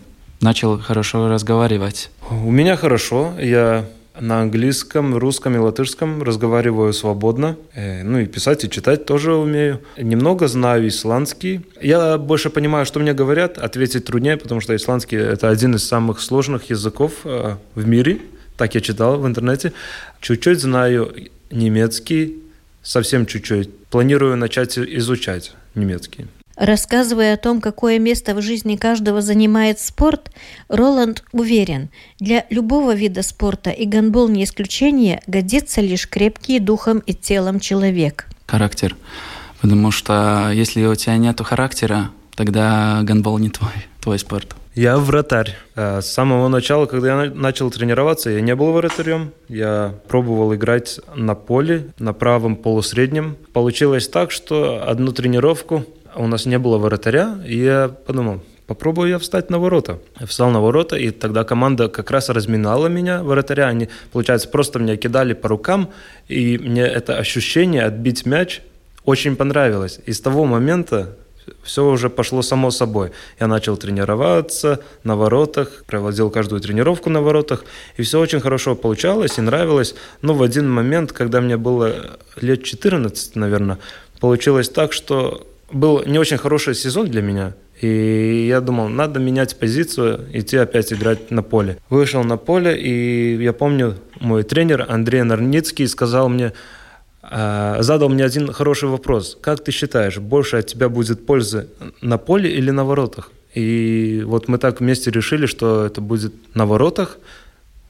начал 0.41 0.79
хорошо 0.79 1.27
разговаривать? 1.29 2.11
У 2.29 2.51
меня 2.51 2.75
хорошо. 2.75 3.33
Я 3.39 3.85
на 4.19 4.41
английском, 4.41 5.15
русском 5.15 5.55
и 5.55 5.57
латышском 5.57 6.23
разговариваю 6.23 6.93
свободно. 6.93 7.55
Э, 7.73 8.03
ну 8.03 8.19
и 8.19 8.25
писать 8.25 8.63
и 8.63 8.69
читать 8.69 9.05
тоже 9.05 9.33
умею. 9.33 9.81
Немного 9.97 10.47
знаю 10.47 10.87
исландский. 10.87 11.61
Я 11.81 12.17
больше 12.17 12.49
понимаю, 12.49 12.85
что 12.85 12.99
мне 12.99 13.13
говорят. 13.13 13.57
Ответить 13.57 14.05
труднее, 14.05 14.37
потому 14.37 14.61
что 14.61 14.75
исландский– 14.75 15.17
это 15.17 15.49
один 15.49 15.75
из 15.75 15.87
самых 15.87 16.19
сложных 16.19 16.69
языков 16.69 17.13
э, 17.23 17.55
в 17.75 17.87
мире. 17.87 18.19
Так 18.57 18.75
я 18.75 18.81
читал 18.81 19.17
в 19.17 19.25
интернете. 19.25 19.71
Чуть-чуть 20.19 20.59
знаю 20.59 21.13
немецкий, 21.49 22.43
совсем 22.83 23.25
чуть-чуть. 23.25 23.69
Планирую 23.89 24.35
начать 24.35 24.77
изучать 24.77 25.53
немецкий. 25.75 26.27
Рассказывая 26.59 27.35
о 27.35 27.37
том, 27.37 27.61
какое 27.61 27.99
место 27.99 28.35
в 28.35 28.41
жизни 28.41 28.75
каждого 28.75 29.21
занимает 29.21 29.79
спорт, 29.79 30.29
Роланд 30.67 31.23
уверен, 31.31 31.89
для 32.19 32.45
любого 32.49 32.93
вида 32.93 33.23
спорта, 33.23 33.69
и 33.69 33.85
гандбол 33.85 34.27
не 34.27 34.43
исключение, 34.43 35.21
годится 35.25 35.79
лишь 35.79 36.09
крепкий 36.09 36.59
духом 36.59 36.99
и 36.99 37.13
телом 37.13 37.61
человек. 37.61 38.25
Характер. 38.45 38.97
Потому 39.61 39.91
что 39.91 40.51
если 40.53 40.85
у 40.85 40.95
тебя 40.95 41.15
нет 41.15 41.39
характера, 41.39 42.09
тогда 42.35 42.99
гандбол 43.03 43.37
не 43.37 43.49
твой, 43.49 43.71
твой 44.01 44.19
спорт. 44.19 44.53
Я 44.75 44.97
вратарь. 44.97 45.55
Э, 45.75 46.01
с 46.01 46.07
самого 46.07 46.47
начала, 46.49 46.85
когда 46.85 47.23
я 47.23 47.31
начал 47.31 47.71
тренироваться, 47.71 48.29
я 48.29 48.41
не 48.41 48.55
был 48.55 48.71
вратарем. 48.73 49.31
Я 49.47 49.95
пробовал 50.07 50.53
играть 50.53 50.99
на 51.15 51.35
поле, 51.35 51.87
на 51.99 52.13
правом 52.13 52.55
полусреднем. 52.55 53.35
Получилось 53.51 54.07
так, 54.07 54.31
что 54.31 54.83
одну 54.85 55.11
тренировку 55.11 55.85
у 56.23 56.27
нас 56.27 56.45
не 56.45 56.59
было 56.59 56.77
вратаря, 56.77 57.39
и 57.47 57.57
я 57.57 57.87
подумал, 57.87 58.41
попробую 58.67 59.09
я 59.09 59.19
встать 59.19 59.49
на 59.49 59.57
ворота. 59.57 59.99
Я 60.19 60.25
встал 60.25 60.49
на 60.51 60.61
ворота, 60.61 60.97
и 60.97 61.11
тогда 61.11 61.43
команда 61.43 61.87
как 61.87 62.11
раз 62.11 62.29
разминала 62.29 62.87
меня, 62.87 63.23
вратаря. 63.23 63.67
Они, 63.67 63.89
получается, 64.11 64.49
просто 64.49 64.79
меня 64.79 64.97
кидали 64.97 65.33
по 65.33 65.47
рукам, 65.47 65.89
и 66.27 66.57
мне 66.57 66.83
это 66.83 67.17
ощущение 67.17 67.83
отбить 67.83 68.25
мяч 68.25 68.61
очень 69.05 69.35
понравилось. 69.35 69.99
И 70.05 70.11
с 70.11 70.19
того 70.19 70.45
момента 70.45 71.15
все 71.63 71.85
уже 71.85 72.09
пошло 72.09 72.41
само 72.41 72.69
собой. 72.69 73.11
Я 73.39 73.47
начал 73.47 73.77
тренироваться 73.77 74.81
на 75.03 75.15
воротах, 75.15 75.83
проводил 75.87 76.29
каждую 76.29 76.61
тренировку 76.61 77.09
на 77.09 77.21
воротах, 77.21 77.63
и 77.97 78.03
все 78.03 78.19
очень 78.19 78.41
хорошо 78.41 78.75
получалось 78.75 79.37
и 79.37 79.41
нравилось. 79.41 79.95
Но 80.21 80.33
в 80.33 80.43
один 80.43 80.69
момент, 80.69 81.11
когда 81.11 81.41
мне 81.41 81.57
было 81.57 82.19
лет 82.41 82.63
14, 82.63 83.35
наверное, 83.35 83.79
получилось 84.19 84.69
так, 84.69 84.93
что 84.93 85.47
был 85.71 86.03
не 86.05 86.19
очень 86.19 86.37
хороший 86.37 86.75
сезон 86.75 87.07
для 87.07 87.21
меня, 87.21 87.53
и 87.81 88.47
я 88.47 88.61
думал, 88.61 88.89
надо 88.89 89.19
менять 89.19 89.57
позицию, 89.57 90.27
идти 90.33 90.57
опять 90.57 90.91
играть 90.91 91.31
на 91.31 91.43
поле. 91.43 91.77
Вышел 91.89 92.23
на 92.23 92.37
поле, 92.37 92.77
и 92.77 93.41
я 93.41 93.53
помню, 93.53 93.95
мой 94.19 94.43
тренер 94.43 94.85
Андрей 94.89 95.23
Нарницкий 95.23 95.87
сказал 95.87 96.29
мне, 96.29 96.53
а, 97.21 97.81
задал 97.81 98.09
мне 98.09 98.25
один 98.25 98.51
хороший 98.51 98.89
вопрос. 98.89 99.37
Как 99.39 99.63
ты 99.63 99.71
считаешь, 99.71 100.17
больше 100.17 100.57
от 100.57 100.67
тебя 100.67 100.89
будет 100.89 101.25
пользы 101.25 101.67
на 102.01 102.17
поле 102.17 102.51
или 102.51 102.71
на 102.71 102.83
воротах? 102.83 103.31
И 103.53 104.23
вот 104.25 104.47
мы 104.47 104.57
так 104.57 104.79
вместе 104.79 105.11
решили, 105.11 105.45
что 105.45 105.85
это 105.85 106.01
будет 106.01 106.33
на 106.53 106.65
воротах. 106.65 107.17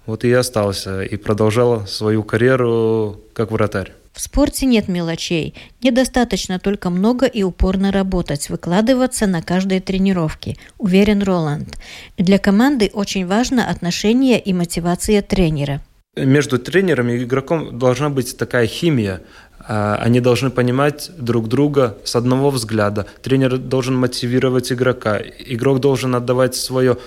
Вот 0.05 0.23
и 0.23 0.29
я 0.29 0.39
остался 0.39 1.03
и 1.03 1.17
продолжал 1.17 1.85
свою 1.87 2.23
карьеру 2.23 3.21
как 3.33 3.51
вратарь. 3.51 3.93
В 4.19 4.21
спорте 4.21 4.65
нет 4.65 4.89
мелочей. 4.89 5.53
Недостаточно 5.81 6.59
только 6.59 6.89
много 6.89 7.25
и 7.25 7.41
упорно 7.41 7.89
работать, 7.89 8.49
выкладываться 8.49 9.27
на 9.27 9.41
каждой 9.41 9.79
тренировке, 9.79 10.57
уверен 10.77 11.23
Роланд. 11.23 11.77
Для 12.17 12.37
команды 12.37 12.91
очень 12.91 13.25
важно 13.25 13.69
отношение 13.69 14.37
и 14.37 14.51
мотивация 14.51 15.21
тренера– 15.21 15.81
между 16.17 16.59
тренером 16.59 17.07
и 17.07 17.23
игроком 17.23 17.79
должна 17.79 18.09
быть 18.09 18.35
такая 18.35 18.67
химия. 18.67 19.21
А, 19.61 19.95
они 20.03 20.19
должны 20.19 20.49
понимать 20.49 21.11
друг 21.17 21.47
друга 21.47 21.97
с 22.03 22.13
одного 22.17 22.49
взгляда. 22.49 23.05
Тренер 23.21 23.57
должен 23.57 23.95
мотивировать 23.95 24.73
игрока. 24.73 25.21
Игрок 25.45 25.79
должен 25.79 26.15
отдавать 26.15 26.55
свое 26.55 26.97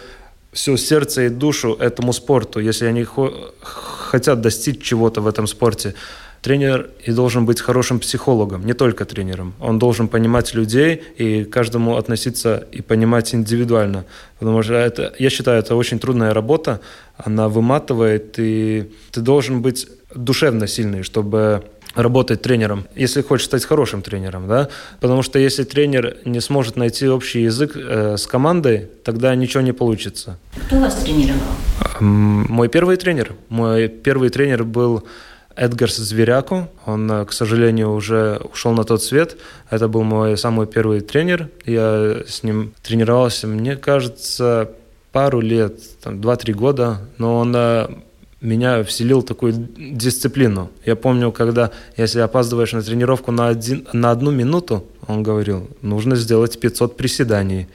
все 0.52 0.78
сердце 0.78 1.26
и 1.26 1.28
душу 1.28 1.76
этому 1.78 2.14
спорту, 2.14 2.58
если 2.60 2.86
они 2.86 3.04
хотят 3.60 4.40
достичь 4.40 4.82
чего-то 4.82 5.20
в 5.20 5.26
этом 5.26 5.46
спорте. 5.46 5.94
Тренер 6.42 6.90
и 7.04 7.12
должен 7.12 7.46
быть 7.46 7.60
хорошим 7.60 8.00
психологом, 8.00 8.66
не 8.66 8.74
только 8.74 9.04
тренером. 9.04 9.54
Он 9.60 9.78
должен 9.78 10.08
понимать 10.08 10.54
людей 10.54 11.00
и 11.16 11.44
каждому 11.44 11.96
относиться 11.96 12.66
и 12.72 12.82
понимать 12.82 13.32
индивидуально. 13.32 14.04
Потому 14.40 14.62
что 14.64 14.74
это, 14.74 15.14
я 15.20 15.30
считаю, 15.30 15.60
это 15.60 15.76
очень 15.76 16.00
трудная 16.00 16.34
работа, 16.34 16.80
она 17.16 17.48
выматывает, 17.48 18.34
и 18.38 18.90
ты 19.12 19.20
должен 19.20 19.62
быть 19.62 19.86
душевно 20.14 20.66
сильный, 20.66 21.04
чтобы 21.04 21.62
работать 21.94 22.42
тренером, 22.42 22.86
если 22.96 23.22
хочешь 23.22 23.46
стать 23.46 23.64
хорошим 23.64 24.02
тренером, 24.02 24.48
да, 24.48 24.68
потому 25.00 25.22
что 25.22 25.38
если 25.38 25.64
тренер 25.64 26.16
не 26.24 26.40
сможет 26.40 26.76
найти 26.76 27.06
общий 27.08 27.42
язык 27.42 27.72
э, 27.76 28.16
с 28.16 28.26
командой, 28.26 28.88
тогда 29.04 29.34
ничего 29.34 29.62
не 29.62 29.72
получится. 29.72 30.38
Кто 30.66 30.78
вас 30.78 30.94
тренировал? 30.96 31.40
Мой 32.00 32.68
первый 32.68 32.96
тренер, 32.96 33.34
мой 33.48 33.88
первый 33.88 34.30
тренер 34.30 34.64
был 34.64 35.04
Эдгарс 35.56 35.96
Зверяку. 35.96 36.68
Он, 36.86 37.10
э, 37.10 37.24
к 37.24 37.32
сожалению, 37.32 37.92
уже 37.92 38.40
ушел 38.52 38.72
на 38.72 38.84
тот 38.84 39.02
свет. 39.02 39.36
Это 39.70 39.88
был 39.88 40.02
мой 40.02 40.36
самый 40.36 40.66
первый 40.66 41.00
тренер. 41.00 41.48
Я 41.66 42.22
с 42.26 42.42
ним 42.42 42.72
тренировался, 42.82 43.46
мне 43.46 43.76
кажется, 43.76 44.70
пару 45.12 45.40
лет, 45.40 45.74
два-три 46.04 46.54
года. 46.54 46.98
Но 47.18 47.38
он 47.38 47.54
э, 47.54 47.88
меня 48.42 48.82
вселил 48.82 49.22
такую 49.22 49.52
дисциплину. 49.52 50.70
Я 50.84 50.96
помню, 50.96 51.32
когда, 51.32 51.70
если 51.96 52.20
опаздываешь 52.20 52.72
на 52.72 52.82
тренировку 52.82 53.30
на, 53.30 53.48
один, 53.48 53.86
на 53.92 54.10
одну 54.10 54.30
минуту, 54.30 54.84
он 55.06 55.22
говорил, 55.22 55.68
нужно 55.80 56.16
сделать 56.16 56.58
500 56.58 56.96
приседаний. 56.96 57.68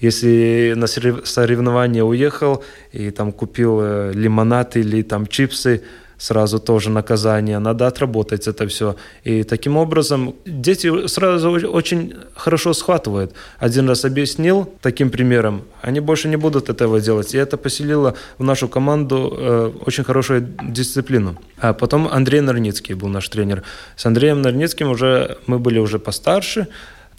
Если 0.00 0.74
на 0.76 0.86
соревнование 0.86 2.04
уехал 2.04 2.62
и 2.92 3.10
там 3.10 3.32
купил 3.32 3.78
э, 3.80 4.12
лимонад 4.14 4.76
или 4.76 5.02
там 5.02 5.26
чипсы, 5.26 5.82
сразу 6.18 6.58
тоже 6.58 6.90
наказание, 6.90 7.58
надо 7.58 7.86
отработать 7.86 8.48
это 8.48 8.66
все. 8.66 8.96
И 9.24 9.44
таким 9.44 9.76
образом 9.76 10.34
дети 10.44 11.06
сразу 11.06 11.50
очень 11.50 12.14
хорошо 12.34 12.74
схватывают. 12.74 13.32
Один 13.58 13.88
раз 13.88 14.04
объяснил 14.04 14.68
таким 14.82 15.10
примером, 15.10 15.62
они 15.80 16.00
больше 16.00 16.28
не 16.28 16.36
будут 16.36 16.68
этого 16.68 17.00
делать. 17.00 17.34
И 17.34 17.38
это 17.38 17.56
поселило 17.56 18.14
в 18.38 18.44
нашу 18.44 18.68
команду 18.68 19.34
э, 19.38 19.72
очень 19.86 20.04
хорошую 20.04 20.48
дисциплину. 20.62 21.36
А 21.58 21.72
потом 21.72 22.08
Андрей 22.08 22.40
Нарницкий 22.40 22.94
был 22.94 23.08
наш 23.08 23.28
тренер. 23.28 23.62
С 23.96 24.06
Андреем 24.06 24.42
Нарницким 24.42 24.90
уже 24.90 25.38
мы 25.46 25.58
были 25.58 25.78
уже 25.78 25.98
постарше, 25.98 26.66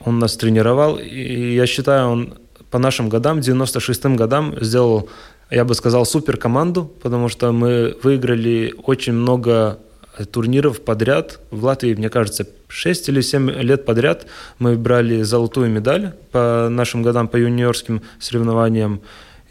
он 0.05 0.19
нас 0.19 0.37
тренировал, 0.37 0.97
и 0.97 1.55
я 1.55 1.65
считаю, 1.67 2.07
он 2.09 2.33
по 2.71 2.79
нашим 2.79 3.09
годам, 3.09 3.39
96-м 3.39 4.15
годам, 4.15 4.55
сделал 4.61 5.09
я 5.49 5.65
бы 5.65 5.73
сказал, 5.73 6.05
супер 6.05 6.37
команду, 6.37 6.91
потому 7.01 7.29
что 7.29 7.51
мы 7.51 7.97
выиграли 8.03 8.73
очень 8.83 9.13
много 9.13 9.79
турниров 10.31 10.81
подряд. 10.81 11.39
В 11.51 11.63
Латвии, 11.63 11.93
мне 11.93 12.09
кажется, 12.09 12.47
6 12.67 13.09
или 13.09 13.21
7 13.21 13.49
лет 13.61 13.85
подряд 13.85 14.27
мы 14.59 14.75
брали 14.75 15.21
золотую 15.23 15.69
медаль 15.69 16.13
по 16.31 16.67
нашим 16.69 17.01
годам, 17.01 17.27
по 17.27 17.37
юниорским 17.37 18.01
соревнованиям. 18.19 19.01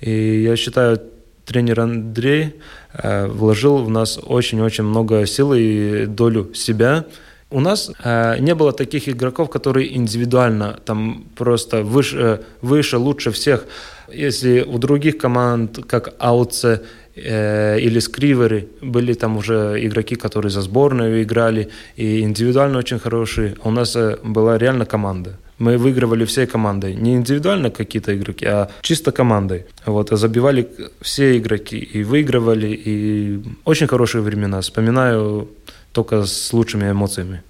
И 0.00 0.42
я 0.42 0.56
считаю, 0.56 1.00
тренер 1.44 1.80
Андрей 1.80 2.54
э, 2.92 3.26
вложил 3.26 3.78
в 3.78 3.90
нас 3.90 4.18
очень-очень 4.22 4.84
много 4.84 5.26
сил 5.26 5.54
и 5.54 6.06
долю 6.06 6.54
себя. 6.54 7.06
У 7.50 7.60
нас 7.60 7.90
э, 8.04 8.38
не 8.38 8.54
было 8.54 8.72
таких 8.72 9.08
игроков, 9.08 9.48
которые 9.48 9.96
индивидуально 9.96 10.78
там 10.84 11.24
просто 11.34 11.82
выше, 11.82 12.42
выше 12.60 12.98
лучше 12.98 13.30
всех. 13.30 13.64
Если 14.12 14.62
у 14.62 14.78
других 14.78 15.18
команд, 15.18 15.78
как 15.86 16.14
Ауце 16.18 16.82
э, 17.14 17.78
или 17.80 18.00
Скриверы, 18.00 18.68
были 18.80 19.12
там 19.14 19.36
уже 19.36 19.76
игроки, 19.80 20.16
которые 20.16 20.50
за 20.50 20.62
сборную 20.62 21.22
играли, 21.22 21.68
и 21.96 22.20
индивидуально 22.20 22.78
очень 22.78 22.98
хорошие, 22.98 23.54
у 23.64 23.70
нас 23.70 23.96
э, 23.96 24.18
была 24.22 24.58
реально 24.58 24.86
команда. 24.86 25.38
Мы 25.58 25.76
выигрывали 25.76 26.24
всей 26.24 26.46
командой. 26.46 26.94
Не 26.94 27.14
индивидуально 27.14 27.70
какие-то 27.70 28.16
игроки, 28.16 28.46
а 28.46 28.68
чисто 28.80 29.10
командой. 29.10 29.64
Вот, 29.86 30.10
забивали 30.10 30.68
все 31.00 31.36
игроки 31.36 31.78
и 31.78 32.04
выигрывали. 32.04 32.68
И 32.86 33.42
очень 33.64 33.88
хорошие 33.88 34.22
времена. 34.22 34.60
Вспоминаю 34.60 35.48
только 35.92 36.24
с 36.24 36.52
лучшими 36.52 36.90
эмоциями. 36.92 37.42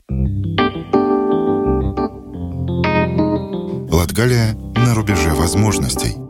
Латгалия 3.92 4.56
на 4.74 4.94
рубеже 4.94 5.34
возможностей– 5.34 6.16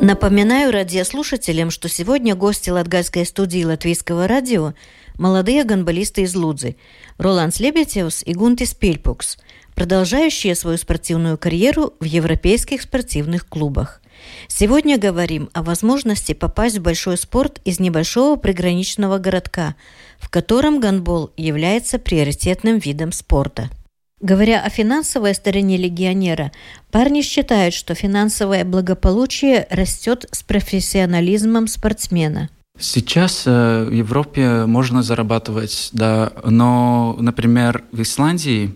Напоминаю 0.00 0.70
радиослушателям, 0.70 1.72
что 1.72 1.88
сегодня 1.88 2.36
гости 2.36 2.70
Латгальской 2.70 3.26
студии 3.26 3.64
Латвийского 3.64 4.28
радио– 4.28 4.74
молодые 5.18 5.64
гонболисты 5.64 6.22
из 6.22 6.36
Лудзы– 6.36 6.76
Роланд 7.18 7.52
Слебетевс 7.56 8.22
и 8.24 8.32
Гунтис 8.32 8.74
Пельпукс, 8.74 9.38
продолжающие 9.74 10.54
свою 10.54 10.78
спортивную 10.78 11.36
карьеру 11.36 11.94
в 11.98 12.04
европейских 12.04 12.82
спортивных 12.82 13.48
клубах. 13.48 14.00
Сегодня 14.46 14.98
говорим 14.98 15.50
о 15.52 15.64
возможности 15.64 16.32
попасть 16.32 16.78
в 16.78 16.82
большой 16.82 17.16
спорт 17.16 17.60
из 17.64 17.80
небольшого 17.80 18.36
приграничного 18.36 19.18
городка, 19.18 19.74
в 20.20 20.30
котором 20.30 20.78
гонбол 20.78 21.32
является 21.36 21.98
приоритетным 21.98 22.78
видом 22.78 23.10
спорта– 23.10 23.68
Говоря 24.20 24.62
о 24.62 24.68
финансовой 24.68 25.32
стороне 25.32 25.76
легионера, 25.76 26.50
парни 26.90 27.22
считают, 27.22 27.72
что 27.72 27.94
финансовое 27.94 28.64
благополучие 28.64 29.68
растет 29.70 30.26
с 30.32 30.42
профессионализмом 30.42 31.68
спортсмена. 31.68 32.48
Сейчас 32.80 33.44
э, 33.46 33.84
в 33.88 33.92
Европе 33.92 34.66
можно 34.66 35.02
зарабатывать, 35.02 35.90
да, 35.92 36.32
но, 36.44 37.16
например, 37.20 37.84
в 37.92 38.02
Исландии 38.02 38.74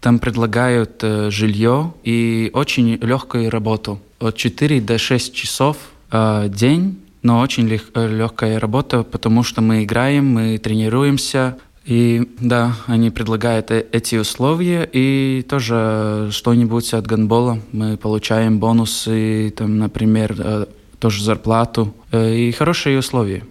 там 0.00 0.18
предлагают 0.18 1.00
э, 1.02 1.30
жилье 1.30 1.94
и 2.04 2.50
очень 2.52 2.96
легкую 2.96 3.50
работу. 3.50 3.98
От 4.20 4.36
4 4.36 4.82
до 4.82 4.98
6 4.98 5.34
часов 5.34 5.76
э, 6.10 6.48
день, 6.50 7.00
но 7.22 7.40
очень 7.40 7.66
лег, 7.66 7.90
легкая 7.94 8.60
работа, 8.60 9.02
потому 9.04 9.42
что 9.42 9.62
мы 9.62 9.84
играем, 9.84 10.26
мы 10.26 10.58
тренируемся. 10.58 11.56
И 11.86 12.28
да, 12.40 12.74
они 12.86 13.10
предлагают 13.10 13.70
эти 13.70 14.16
условия, 14.16 14.88
и 14.92 15.46
тоже 15.48 16.30
что-нибудь 16.32 16.92
от 16.92 17.06
гандбола. 17.06 17.60
Мы 17.70 17.96
получаем 17.96 18.58
бонусы, 18.58 19.54
там, 19.56 19.78
например, 19.78 20.66
тоже 20.98 21.22
зарплату 21.22 21.94
э, 22.10 22.34
и 22.34 22.50
хорошие 22.50 22.98
условия. 22.98 23.44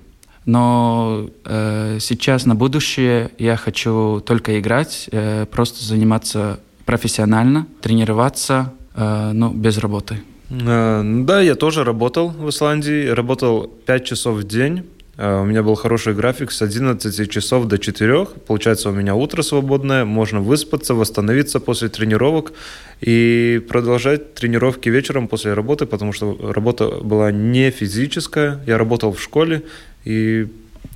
Но 0.45 1.29
э, 1.45 1.99
сейчас 2.01 2.45
на 2.45 2.55
будущее 2.55 3.31
я 3.37 3.55
хочу 3.55 4.19
только 4.19 4.59
играть, 4.59 5.07
э, 5.11 5.45
просто 5.45 5.85
заниматься 5.85 6.59
профессионально, 6.85 7.67
тренироваться, 7.81 8.73
э, 8.95 9.31
но 9.31 9.49
без 9.49 9.77
работы. 9.77 10.19
Э, 10.49 11.01
да, 11.23 11.39
я 11.39 11.55
тоже 11.55 11.85
работал 11.85 12.29
в 12.29 12.49
Исландии, 12.49 13.07
работал 13.07 13.71
5 13.85 14.05
часов 14.05 14.37
в 14.39 14.43
день 14.43 14.83
Э, 14.83 14.94
у 15.17 15.45
меня 15.45 15.63
был 15.63 15.75
хороший 15.75 16.13
график 16.13 16.51
с 16.51 16.61
11 16.61 17.29
часов 17.31 17.67
до 17.67 17.77
4. 17.77 18.25
Получается, 18.47 18.89
у 18.89 18.91
меня 18.91 19.15
утро 19.15 19.43
свободное, 19.43 20.03
можно 20.03 20.41
выспаться, 20.41 20.93
восстановиться 20.93 21.61
после 21.61 21.87
тренировок 21.87 22.51
и 22.99 23.61
продолжать 23.69 24.33
тренировки 24.33 24.89
вечером 24.89 25.29
после 25.29 25.53
работы, 25.53 25.85
потому 25.85 26.11
что 26.11 26.37
работа 26.51 26.87
была 26.87 27.31
не 27.31 27.71
физическая. 27.71 28.59
Я 28.67 28.77
работал 28.77 29.13
в 29.13 29.21
школе, 29.21 29.63
и 30.03 30.47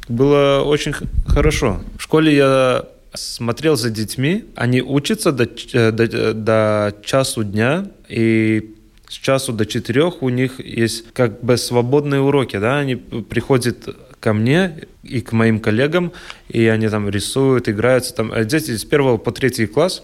было 0.09 0.63
очень 0.65 0.93
хорошо. 1.25 1.81
В 1.97 2.03
школе 2.03 2.35
я 2.35 2.85
смотрел 3.13 3.77
за 3.77 3.89
детьми, 3.89 4.45
они 4.55 4.81
учатся 4.81 5.31
до, 5.31 5.45
э, 5.45 5.91
до, 5.91 6.33
до 6.33 6.95
часу 7.03 7.43
дня, 7.43 7.87
и 8.09 8.75
с 9.07 9.13
часу 9.13 9.53
до 9.53 9.65
четырех 9.65 10.21
у 10.21 10.29
них 10.29 10.59
есть 10.59 11.05
как 11.13 11.43
бы 11.43 11.57
свободные 11.57 12.21
уроки, 12.21 12.57
да, 12.57 12.79
они 12.79 12.95
приходят 12.95 13.89
ко 14.19 14.33
мне 14.33 14.87
и 15.03 15.21
к 15.21 15.31
моим 15.31 15.59
коллегам, 15.59 16.11
и 16.49 16.65
они 16.67 16.89
там 16.89 17.09
рисуют, 17.09 17.69
играются. 17.69 18.13
Там 18.13 18.31
э, 18.31 18.45
дети 18.45 18.75
с 18.75 18.85
первого 18.85 19.17
по 19.17 19.31
третий 19.31 19.65
класс, 19.65 20.03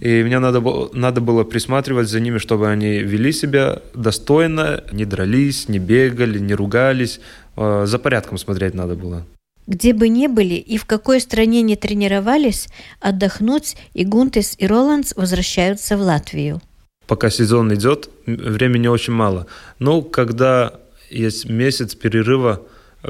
и 0.00 0.22
мне 0.22 0.38
надо 0.38 0.60
было, 0.60 0.90
надо 0.92 1.20
было 1.20 1.44
присматривать 1.44 2.08
за 2.08 2.20
ними, 2.20 2.38
чтобы 2.38 2.68
они 2.68 2.98
вели 2.98 3.32
себя 3.32 3.82
достойно, 3.94 4.82
не 4.92 5.04
дрались, 5.04 5.68
не 5.68 5.78
бегали, 5.78 6.38
не 6.38 6.54
ругались. 6.54 7.20
Э, 7.56 7.84
за 7.86 7.98
порядком 7.98 8.38
смотреть 8.38 8.74
надо 8.74 8.94
было. 8.94 9.24
Где 9.68 9.92
бы 9.92 10.08
ни 10.08 10.26
были 10.26 10.54
и 10.54 10.76
в 10.76 10.86
какой 10.86 11.20
стране 11.20 11.62
не 11.62 11.76
тренировались, 11.76 12.68
отдохнуть 13.00 13.76
и 13.94 14.04
Гунтес 14.04 14.56
и 14.58 14.66
Роландс 14.66 15.14
возвращаются 15.14 15.96
в 15.96 16.00
Латвию. 16.00 16.60
Пока 17.06 17.30
сезон 17.30 17.72
идет, 17.74 18.10
времени 18.26 18.88
очень 18.88 19.12
мало. 19.12 19.46
Но 19.78 20.02
когда 20.02 20.80
есть 21.10 21.48
месяц 21.48 21.94
перерыва 21.94 22.62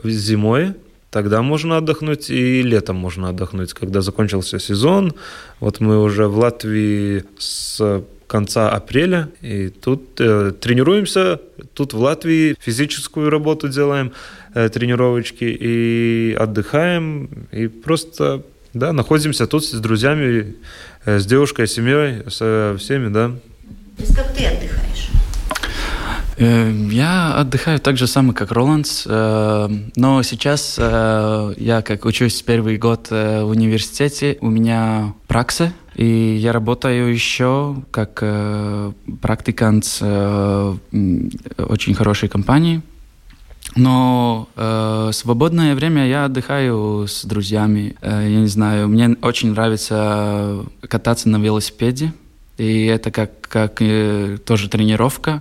зимой, 0.05 0.74
тогда 1.11 1.42
можно 1.42 1.76
отдохнуть, 1.76 2.31
и 2.31 2.62
летом 2.62 2.96
можно 2.96 3.28
отдохнуть, 3.28 3.72
когда 3.74 4.00
закончился 4.00 4.59
сезон. 4.59 5.14
Вот 5.61 5.81
мы 5.81 6.02
уже 6.02 6.26
в 6.26 6.38
Латвии 6.38 7.24
с 7.38 8.02
конца 8.33 8.70
апреля, 8.70 9.28
и 9.42 9.68
тут 9.68 10.18
э, 10.18 10.52
тренируемся, 10.59 11.38
тут 11.74 11.92
в 11.92 12.00
Латвии 12.00 12.57
физическую 12.59 13.28
работу 13.28 13.68
делаем, 13.68 14.12
э, 14.55 14.70
тренировочки, 14.70 15.44
и 15.44 16.35
отдыхаем, 16.40 17.28
и 17.52 17.68
просто, 17.68 18.42
да, 18.72 18.94
находимся 18.94 19.46
тут 19.46 19.66
с 19.66 19.78
друзьями, 19.81 20.57
э, 21.05 21.18
с 21.18 21.26
девушкой, 21.26 21.66
с 21.66 21.74
семьей, 21.74 22.22
со 22.31 22.74
всеми, 22.78 23.12
да. 23.12 23.33
То 23.98 24.02
есть 24.02 24.16
как 24.16 24.35
ты 24.35 24.46
отдыхаешь? 24.46 24.71
Э, 26.42 26.72
я 26.90 27.35
отдыхаю 27.35 27.78
так 27.78 27.96
же 27.96 28.07
самое, 28.09 28.35
как 28.35 28.50
Роландс, 28.50 29.05
э, 29.07 29.68
но 29.94 30.22
сейчас 30.22 30.76
э, 30.78 31.55
я 31.57 31.83
как 31.83 32.05
учусь 32.05 32.42
первый 32.42 32.78
год 32.78 33.11
в 33.11 33.46
университете, 33.46 34.38
у 34.40 34.50
меня 34.50 35.14
пракса, 35.28 35.72
и 35.94 36.05
я 36.05 36.52
работаю 36.52 37.12
еще 37.12 37.76
как 37.90 38.24
практикант 39.20 39.85
очень 40.02 41.94
хорошей 41.94 42.28
компании. 42.28 42.83
Но 43.76 44.48
э, 44.57 45.11
свободное 45.12 45.74
время 45.74 46.07
я 46.07 46.26
отдыхаю 46.26 47.07
с 47.09 47.24
друзьями. 47.24 47.96
Э, 48.02 48.26
я 48.28 48.40
не 48.40 48.48
знаю, 48.48 48.88
мне 48.88 49.16
очень 49.22 49.52
нравится 49.52 50.64
кататься 50.88 51.28
на 51.28 51.37
велосипеде. 51.38 52.12
И 52.59 52.85
это 52.87 53.11
как, 53.11 53.40
как 53.42 53.81
э, 53.81 54.38
тоже 54.44 54.68
тренировка 54.68 55.40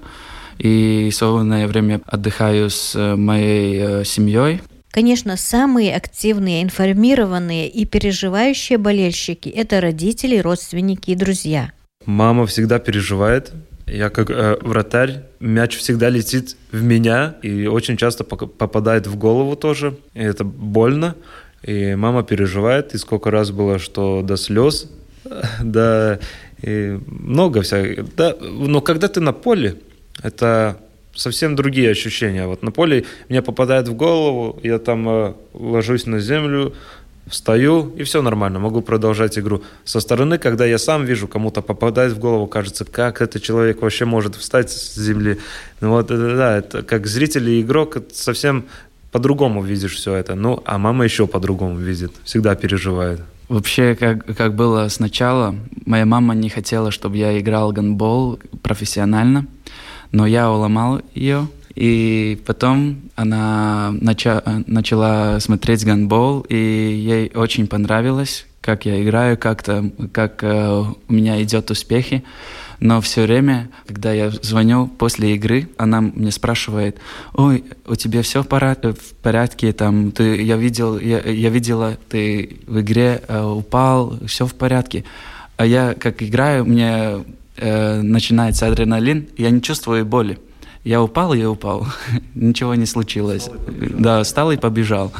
и 0.61 1.09
свободное 1.11 1.67
время 1.67 2.01
отдыхаю 2.05 2.69
с 2.69 2.95
э, 2.95 3.15
моей 3.15 3.79
э, 3.79 4.03
семьей. 4.05 4.61
Конечно, 4.91 5.35
самые 5.37 5.95
активные, 5.95 6.61
информированные 6.61 7.67
и 7.67 7.85
переживающие 7.85 8.77
болельщики– 8.77 9.49
это 9.55 9.81
родители, 9.81 10.37
родственники 10.37 11.11
и 11.11 11.15
друзья. 11.15 11.71
Мама 12.05 12.45
всегда 12.45 12.77
переживает. 12.77 13.53
Я 13.87 14.09
как 14.09 14.29
э, 14.29 14.57
вратарь, 14.61 15.23
мяч 15.39 15.77
всегда 15.77 16.09
летит 16.09 16.55
в 16.71 16.83
меня 16.83 17.35
и 17.41 17.65
очень 17.65 17.97
часто 17.97 18.23
попадает 18.23 19.07
в 19.07 19.15
голову 19.15 19.55
тоже. 19.55 19.97
И 20.13 20.21
это 20.21 20.43
больно. 20.43 21.15
И 21.63 21.95
мама 21.95 22.21
переживает. 22.21 22.93
И 22.93 22.99
сколько 22.99 23.31
раз 23.31 23.49
было, 23.49 23.79
что 23.79 24.21
до 24.21 24.37
слез, 24.37 24.91
да, 25.63 26.19
и 26.61 26.99
много 27.07 27.63
всяких. 27.63 28.13
Да, 28.15 28.35
но 28.39 28.81
когда 28.81 29.07
ты 29.07 29.21
на 29.21 29.33
поле, 29.33 29.77
это 30.23 30.77
совсем 31.15 31.55
другие 31.55 31.91
ощущения. 31.91 32.47
Вот 32.47 32.63
на 32.63 32.71
поле 32.71 33.05
мне 33.29 33.41
попадает 33.41 33.87
в 33.87 33.93
голову, 33.93 34.59
я 34.63 34.79
там 34.79 35.09
э, 35.09 35.33
ложусь 35.53 36.05
на 36.05 36.19
землю, 36.19 36.73
встаю, 37.27 37.93
и 37.97 38.03
все 38.03 38.21
нормально, 38.21 38.59
могу 38.59 38.81
продолжать 38.81 39.37
игру. 39.37 39.61
Со 39.83 39.99
стороны, 39.99 40.37
когда 40.37 40.65
я 40.65 40.77
сам 40.77 41.05
вижу, 41.05 41.27
кому-то 41.27 41.61
попадает 41.61 42.13
в 42.13 42.19
голову, 42.19 42.47
кажется, 42.47 42.85
как 42.85 43.21
этот 43.21 43.41
человек 43.41 43.81
вообще 43.81 44.05
может 44.05 44.35
встать 44.35 44.71
с 44.71 44.95
земли. 44.95 45.37
Ну 45.81 45.91
вот, 45.91 46.07
да, 46.07 46.57
это 46.57 46.83
как 46.83 47.07
зритель 47.07 47.49
и 47.49 47.61
игрок 47.61 47.97
совсем 48.11 48.65
по-другому 49.11 49.63
видишь 49.63 49.95
все 49.95 50.15
это. 50.15 50.35
Ну, 50.35 50.61
а 50.65 50.77
мама 50.77 51.03
еще 51.03 51.27
по-другому 51.27 51.77
видит, 51.77 52.11
всегда 52.23 52.55
переживает. 52.55 53.21
Вообще, 53.49 53.95
как, 53.95 54.25
как 54.37 54.55
было 54.55 54.87
сначала, 54.87 55.55
моя 55.85 56.05
мама 56.05 56.33
не 56.33 56.47
хотела, 56.47 56.89
чтобы 56.89 57.17
я 57.17 57.37
играл 57.37 57.73
гандбол 57.73 58.39
профессионально 58.63 59.45
но 60.11 60.25
я 60.25 60.51
уломал 60.51 61.01
ее. 61.13 61.47
И 61.75 62.41
потом 62.45 62.97
она 63.15 63.93
нача 64.01 64.43
начала 64.67 65.39
смотреть 65.39 65.85
гандбол, 65.85 66.41
и 66.49 66.55
ей 66.55 67.31
очень 67.33 67.67
понравилось, 67.67 68.45
как 68.59 68.85
я 68.85 69.01
играю, 69.01 69.37
как-то, 69.37 69.89
как 70.11 70.43
э, 70.43 70.83
у 71.07 71.13
меня 71.13 71.41
идет 71.41 71.71
успехи. 71.71 72.23
Но 72.81 72.99
все 72.99 73.23
время, 73.23 73.69
когда 73.85 74.11
я 74.11 74.31
звоню 74.31 74.87
после 74.87 75.35
игры, 75.35 75.69
она 75.77 76.01
мне 76.01 76.31
спрашивает, 76.31 76.97
ой, 77.33 77.63
у 77.85 77.95
тебя 77.95 78.23
все 78.23 78.43
порядке, 78.43 78.93
в 78.93 79.13
порядке, 79.21 79.71
там, 79.71 80.11
ты, 80.11 80.41
я, 80.41 80.57
видел, 80.57 80.97
я, 80.97 81.19
я 81.21 81.49
видела, 81.49 81.97
ты 82.09 82.57
в 82.65 82.81
игре 82.81 83.21
э, 83.27 83.41
упал, 83.41 84.17
все 84.25 84.45
в 84.47 84.55
порядке. 84.55 85.05
А 85.57 85.65
я 85.65 85.93
как 85.93 86.23
играю, 86.23 86.65
мне 86.65 87.23
э, 87.57 88.01
начинается 88.01 88.67
адреналин, 88.67 89.29
я 89.37 89.49
не 89.49 89.61
чувствую 89.61 90.05
боли. 90.05 90.39
Я 90.83 91.01
упал, 91.01 91.33
я 91.33 91.49
упал. 91.49 91.87
Ничего 92.35 92.75
не 92.75 92.85
случилось. 92.85 93.49
Да, 93.99 94.23
встал 94.23 94.51
и 94.51 94.57
побежал. 94.57 95.11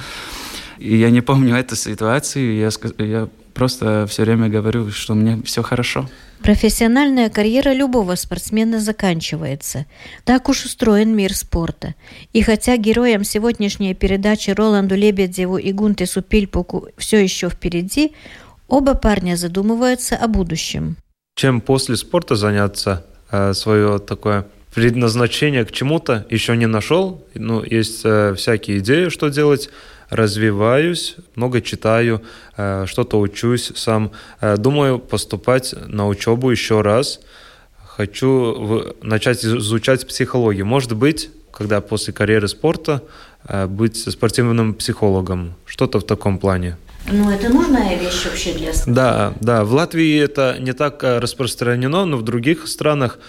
И 0.80 0.98
я 0.98 1.12
не 1.12 1.22
помню 1.22 1.56
эту 1.56 1.76
ситуацию. 1.76 2.56
Я, 2.56 2.70
я 2.98 3.30
просто 3.54 4.08
все 4.08 4.24
время 4.24 4.50
говорю, 4.50 4.90
что 4.90 5.14
мне 5.14 5.42
все 5.44 5.62
хорошо. 5.62 6.10
Профессиональная 6.42 7.30
карьера 7.30 7.72
любого 7.72 8.16
спортсмена 8.16 8.80
заканчивается. 8.80 9.86
Так 10.24 10.50
уж 10.50 10.66
устроен 10.66 11.16
мир 11.16 11.36
спорта. 11.36 11.94
И 12.34 12.42
хотя 12.42 12.78
героям 12.78 13.24
сегодняшней 13.24 13.94
передачи 13.94 14.50
Роланду 14.50 14.96
Лебедеву 14.96 15.58
и 15.58 15.72
Гунтесу 15.72 16.24
Пильпуку 16.24 16.88
все 16.98 17.24
еще 17.24 17.50
впереди, 17.50 18.14
оба 18.68 18.96
парня 18.96 19.36
задумываются 19.36 20.16
о 20.16 20.28
будущем 20.28 20.98
чем 21.42 21.60
после 21.60 21.96
спорта 21.96 22.36
заняться, 22.36 23.04
э, 23.32 23.54
свое 23.54 23.98
такое 23.98 24.46
предназначение 24.76 25.66
к 25.66 25.72
чему-то 25.72 26.24
еще 26.30 26.56
не 26.56 26.68
нашел. 26.68 27.26
Ну, 27.34 27.64
есть 27.64 28.02
э, 28.04 28.36
всякие 28.36 28.78
идеи, 28.78 29.10
что 29.10 29.30
делать. 29.30 29.70
Развиваюсь, 30.12 31.16
много 31.36 31.62
читаю, 31.62 32.22
э, 32.58 32.86
что-то 32.86 33.20
учусь 33.20 33.72
сам. 33.76 34.12
Думаю 34.58 35.00
поступать 35.00 35.74
на 35.88 36.08
учебу 36.08 36.52
еще 36.52 36.82
раз. 36.82 37.22
Хочу 37.88 38.94
начать 39.02 39.44
изучать 39.44 40.08
психологию. 40.08 40.68
Может 40.68 40.96
быть, 40.96 41.32
когда 41.52 41.82
после 41.82 42.14
карьеры 42.14 42.48
спорта 42.48 43.02
быть 43.68 43.98
спортивным 43.98 44.76
психологом. 44.76 45.56
Что-то 45.66 46.00
в 46.00 46.04
таком 46.04 46.38
плане. 46.38 46.78
Ну, 47.10 47.30
это 47.30 47.50
нужная 47.50 47.98
вещь 47.98 48.26
вообще 48.26 48.54
для 48.54 48.74
спорта? 48.74 48.92
Да, 48.92 49.34
да. 49.42 49.64
В 49.64 49.74
Латвии 49.74 50.20
это 50.20 50.58
не 50.60 50.74
так 50.74 51.04
распространено, 51.04 52.06
но 52.06 52.18
в 52.18 52.24
других 52.24 52.68
странах 52.68 53.20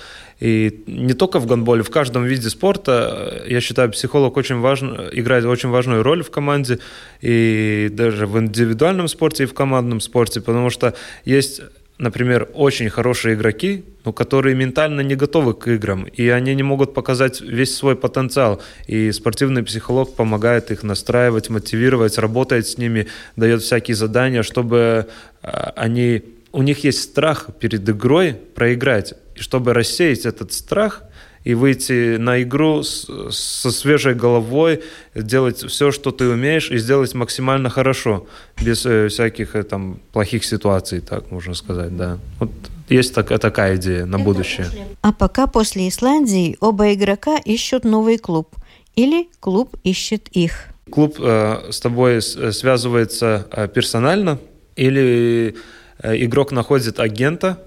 и 0.43 0.83
не 0.89 1.15
только 1.15 1.39
в 1.39 1.47
гандболе, 1.47 1.85
в 1.85 1.91
каждом 1.91 2.25
виде 2.25 2.51
спорта, 2.51 3.45
я 3.47 3.61
считаю, 3.61 3.93
психолог 3.93 4.37
очень 4.37 4.59
важен, 4.59 5.09
играет 5.13 5.45
очень 5.45 5.69
важную 5.69 6.03
роль 6.03 6.25
в 6.25 6.33
команде, 6.33 6.81
и 7.21 7.89
даже 7.93 8.27
в 8.27 8.37
индивидуальном 8.41 9.07
спорте 9.07 9.45
и 9.45 9.47
в 9.47 9.55
командном 9.55 10.01
спорте, 10.01 10.41
потому 10.41 10.69
что 10.71 10.95
есть 11.25 11.61
например, 12.03 12.49
очень 12.53 12.91
хорошие 12.91 13.35
игроки, 13.35 13.85
но 14.05 14.13
которые 14.13 14.57
ментально 14.57 15.01
не 15.03 15.15
готовы 15.15 15.55
к 15.55 15.69
играм, 15.69 16.05
и 16.05 16.29
они 16.29 16.55
не 16.55 16.65
могут 16.65 16.95
показать 16.95 17.41
весь 17.41 17.75
свой 17.75 17.95
потенциал. 17.97 18.61
И 18.89 19.13
спортивный 19.13 19.63
психолог 19.63 20.15
помогает 20.15 20.71
их 20.73 20.83
настраивать, 20.83 21.49
мотивировать, 21.49 22.19
работает 22.19 22.67
с 22.67 22.77
ними, 22.77 23.07
дает 23.37 23.63
всякие 23.63 23.95
задания, 23.95 24.43
чтобы 24.43 25.07
а, 25.43 25.73
они... 25.77 26.23
У 26.53 26.63
них 26.63 26.85
есть 26.85 27.03
страх 27.03 27.47
перед 27.61 27.89
игрой 27.89 28.35
проиграть. 28.35 29.15
И 29.37 29.41
чтобы 29.41 29.73
рассеять 29.73 30.27
этот 30.27 30.53
страх 30.53 31.05
и 31.45 31.55
выйти 31.55 32.17
на 32.17 32.43
игру 32.43 32.83
с, 32.83 33.09
со 33.31 33.71
свежей 33.71 34.15
головой, 34.15 34.83
делать 35.15 35.65
все, 35.65 35.91
что 35.91 36.11
ты 36.11 36.29
умеешь, 36.29 36.71
и 36.71 36.79
сделать 36.79 37.15
максимально 37.15 37.69
хорошо, 37.69 38.27
без 38.63 38.87
э, 38.87 39.09
всяких 39.09 39.57
э, 39.57 39.63
там 39.63 39.99
плохих 40.13 40.45
ситуаций, 40.45 41.01
так 41.01 41.31
можно 41.31 41.55
сказать, 41.55 41.97
да. 41.97 42.19
Вот 42.39 42.51
есть 42.89 43.15
так, 43.15 43.29
такая 43.41 43.77
идея 43.77 44.07
на 44.07 44.19
будущее. 44.19 44.67
А 45.01 45.13
пока 45.13 45.47
после 45.47 45.89
Исландии 45.89 46.57
оба 46.61 46.93
игрока 46.93 47.39
ищут 47.39 47.85
новый 47.85 48.19
клуб. 48.19 48.55
Или 48.95 49.29
клуб 49.41 49.75
ищет 49.85 50.29
их. 50.29 50.67
Клуб 50.91 51.17
э, 51.19 51.71
с 51.71 51.81
тобой 51.81 52.17
э, 52.17 52.21
связывается 52.53 53.47
э, 53.51 53.69
персонально, 53.69 54.39
или 54.77 55.55
э, 56.03 56.17
игрок 56.25 56.53
находит 56.53 57.01
агента, 57.01 57.59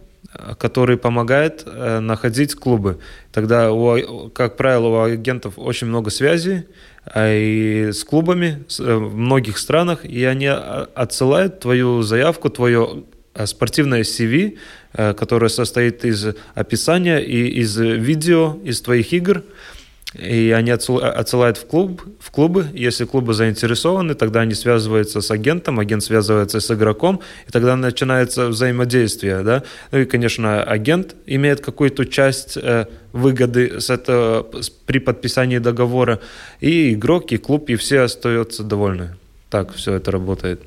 который 0.58 0.98
помогает 0.98 1.64
э, 1.66 2.00
находить 2.00 2.56
клубы. 2.56 3.00
Тогда, 3.32 3.72
у, 3.72 4.30
как 4.30 4.58
правило, 4.58 4.88
у 4.88 5.02
агентов 5.04 5.54
очень 5.58 5.88
много 5.88 6.10
связей 6.10 6.66
а 7.06 7.32
и 7.32 7.92
с 7.92 8.04
клубами 8.04 8.66
э, 8.80 8.96
в 8.96 9.16
многих 9.16 9.58
странах, 9.58 10.06
и 10.06 10.24
они 10.26 10.48
а, 10.48 10.90
отсылают 10.96 11.60
твою 11.60 12.02
заявку, 12.02 12.50
твое 12.50 13.04
э, 13.34 13.46
спортивное 13.46 14.02
CV, 14.02 14.58
которое 14.94 15.50
состоит 15.50 16.06
из 16.06 16.26
описания 16.54 17.20
и 17.20 17.60
из 17.60 17.78
видео, 17.78 18.58
из 18.64 18.82
твоих 18.82 19.12
игр, 19.12 19.44
и 20.18 20.52
они 20.52 20.72
отсылают 20.72 21.58
в 21.58 21.66
клуб, 21.66 22.02
в 22.20 22.32
клубы. 22.32 22.68
Если 22.74 23.06
клубы 23.06 23.34
заинтересованы, 23.34 24.14
тогда 24.14 24.42
они 24.42 24.54
связываются 24.54 25.22
с 25.22 25.32
агентом, 25.32 25.80
агент 25.80 26.04
связывается 26.04 26.60
с 26.60 26.72
игроком, 26.72 27.22
и 27.48 27.52
тогда 27.52 27.76
начинается 27.76 28.48
взаимодействие, 28.48 29.44
да. 29.44 29.64
Ну 29.92 30.00
и, 30.00 30.06
конечно, 30.06 30.64
агент 30.64 31.16
имеет 31.26 31.62
какую-то 31.62 32.06
часть 32.06 32.58
э, 32.58 32.86
выгоды 33.12 33.82
с 33.82 33.90
этого, 33.90 34.48
при 34.86 35.00
подписании 35.00 35.58
договора, 35.58 36.20
и 36.62 36.94
игрок, 36.94 37.32
и 37.32 37.38
клуб, 37.38 37.70
и 37.70 37.76
все 37.76 38.02
остаются 38.02 38.64
довольны. 38.64 39.16
Так 39.50 39.74
все 39.74 39.94
это 39.94 40.12
работает. 40.12 40.62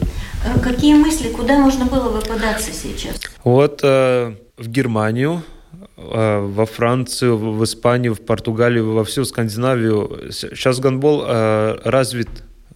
А 0.45 0.59
какие 0.59 0.95
мысли, 0.95 1.29
куда 1.29 1.59
можно 1.59 1.85
было 1.87 2.11
бы 2.11 2.21
податься 2.21 2.73
сейчас? 2.73 3.21
Вот 3.45 3.81
э, 3.83 4.35
в 4.57 4.69
Германию 4.69 5.43
Э, 5.43 5.58
во 5.99 6.65
Францию, 6.65 7.37
в 7.37 7.65
Испанию, 7.65 8.15
в 8.15 8.21
Португалию, 8.21 8.93
во 8.93 9.05
всю 9.05 9.25
Скандинавию. 9.25 10.31
Сейчас 10.31 10.79
гандбол 10.79 11.25
э, 11.27 11.79
развит 11.85 12.29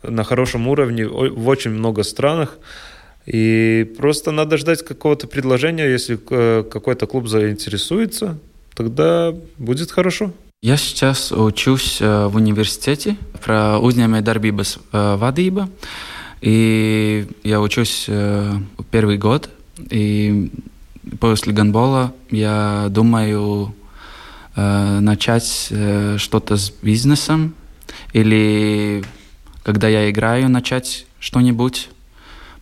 на 0.03 0.25
хорошем 0.25 0.67
уровне 0.67 1.07
в 1.07 1.49
очень 1.49 1.71
много 1.71 2.03
странах. 2.03 2.59
И 3.27 3.95
просто 3.97 4.33
надо 4.33 4.57
ждать 4.57 4.85
какого-то 4.85 5.29
предложения. 5.29 5.89
Если 5.89 6.19
э, 6.31 6.65
какой-то 6.65 7.07
клуб 7.07 7.29
заинтересуется, 7.29 8.39
тогда 8.75 9.33
будет 9.59 9.93
хорошо. 9.93 10.33
Я 10.61 10.77
сейчас 10.77 11.33
учусь 11.33 12.01
в 12.01 12.37
университете 12.37 13.17
про 13.45 13.79
uzņēmēju 13.83 14.23
darbības 14.23 14.79
vadību. 14.93 15.69
И 16.41 17.27
я 17.43 17.61
учусь 17.61 18.07
первый 18.91 19.19
год. 19.19 19.51
И 19.91 20.51
после 21.19 21.53
гандбола 21.53 22.13
я 22.31 22.87
думаю 22.91 23.75
э, 24.55 24.99
начать 25.01 25.69
э, 25.71 26.17
что-то 26.19 26.57
с 26.57 26.71
бизнесом 26.71 27.55
или 28.13 29.05
когда 29.63 29.89
я 29.89 30.11
играю 30.11 30.49
начать 30.49 31.07
что-нибудь, 31.19 31.89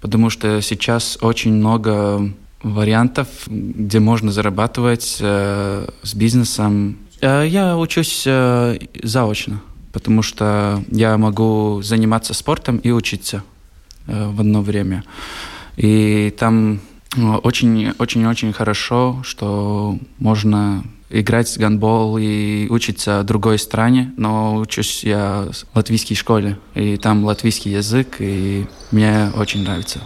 потому 0.01 0.31
что 0.31 0.61
сейчас 0.61 1.19
очень 1.21 1.53
много 1.55 2.31
вариантов, 2.63 3.29
где 3.47 4.01
можно 4.01 4.33
зарабатывать 4.33 5.19
э, 5.21 5.89
с 6.03 6.15
бизнесом. 6.15 6.99
Э, 7.21 7.47
я 7.47 7.79
учусь 7.79 8.25
э, 8.27 8.79
заочно, 9.03 9.63
потому 9.93 10.23
что 10.23 10.83
я 10.91 11.17
могу 11.17 11.81
заниматься 11.83 12.35
спортом 12.35 12.77
и 12.79 12.91
учиться 12.91 13.43
э, 14.07 14.29
в 14.29 14.41
одно 14.41 14.61
время. 14.61 15.05
И 15.77 16.35
там 16.39 16.81
очень-очень-очень 17.17 18.53
хорошо, 18.53 19.21
что 19.25 19.99
можно 20.19 20.85
играть 21.11 21.49
в 21.49 21.59
гандбол 21.59 22.19
и 22.19 22.69
учиться 22.69 23.23
в 23.23 23.25
другой 23.25 23.59
стране, 23.59 24.13
но 24.17 24.57
учусь 24.57 25.03
я 25.03 25.49
в 25.51 25.77
латвийской 25.77 26.15
школе, 26.15 26.59
и 26.75 26.97
там 26.97 27.25
латвийский 27.25 27.73
язык, 27.73 28.17
и 28.21 28.67
мне 28.93 29.31
очень 29.37 29.65
нравится. 29.65 30.01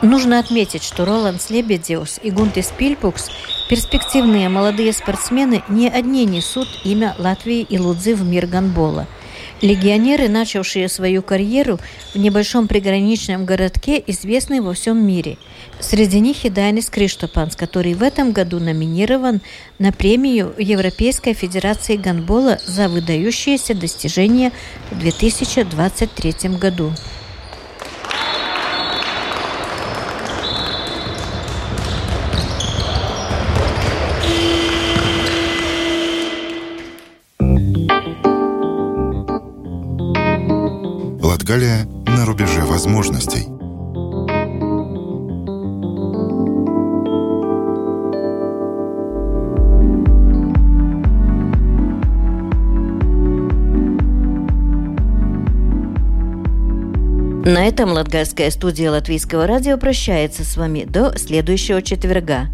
Нужно 0.00 0.38
отметить, 0.38 0.84
что 0.84 1.04
Роланд 1.04 1.50
Лебедиус 1.50 2.20
и 2.22 2.30
Гунтис 2.30 2.72
Пильпукс– 2.76 3.30
перспективные 3.68 4.48
молодые 4.48 4.92
спортсмены 4.92 5.62
не 5.68 5.88
одни 5.88 6.24
несут 6.24 6.68
имя 6.84 7.14
Латвии 7.18 7.60
и 7.60 7.78
Лудзы 7.78 8.14
в 8.14 8.24
мир 8.24 8.46
гандбола– 8.46 9.06
Легионеры, 9.60 10.28
начавшие 10.28 10.88
свою 10.88 11.20
карьеру 11.20 11.80
в 12.14 12.18
небольшом 12.18 12.68
приграничном 12.68 13.44
городке, 13.44 14.02
известны 14.06 14.62
во 14.62 14.72
всем 14.72 15.04
мире. 15.04 15.36
Среди 15.80 16.20
них 16.20 16.44
и 16.44 16.50
Дайнис 16.50 16.88
Криштопанс, 16.88 17.56
который 17.56 17.94
в 17.94 18.02
этом 18.04 18.30
году 18.32 18.60
номинирован 18.60 19.40
на 19.80 19.90
премию 19.90 20.54
Европейской 20.58 21.32
Федерации 21.32 21.96
гандбола 21.96 22.58
за 22.66 22.88
выдающиеся 22.88 23.74
достижения 23.74 24.52
в 24.92 24.98
2023 25.00 26.50
году. 26.50 26.92
Латгалия 41.48 41.86
на 42.06 42.26
рубеже 42.26 42.60
возможностей. 42.60 43.46
На 57.46 57.66
этом 57.66 57.92
Латгальская 57.92 58.50
студия 58.50 58.90
Латвийского 58.90 59.46
радио 59.46 59.78
прощается 59.78 60.44
с 60.44 60.54
вами 60.58 60.84
до 60.84 61.16
следующего 61.16 61.80
четверга. 61.80 62.48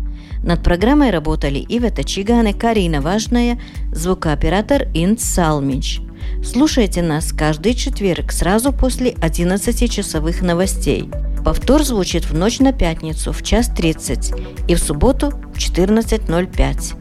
Над 0.45 0.63
программой 0.63 1.11
работали 1.11 1.59
Ивета 1.69 2.05
Чигане, 2.05 2.55
Карина 2.55 3.01
Важная, 3.01 3.61
звукооператор 3.93 4.85
Инц 4.95 5.25
Салмич– 5.25 6.01
Слушайте 6.45 7.01
нас 7.01 7.33
каждый 7.33 7.73
четверг 7.73 8.31
сразу 8.31 8.71
после 8.71 9.13
11-часовых 9.13 10.43
новостей. 10.43 11.09
Повтор 11.43 11.83
звучит 11.85 12.27
в 12.27 12.35
ночь 12.35 12.59
на 12.61 12.75
пятницу 12.75 13.33
в 13.33 13.43
час 13.43 13.69
30 13.75 14.33
и 14.69 14.75
в 14.75 14.79
субботу 14.79 15.31
в 15.31 15.57
14.05 15.57 16.97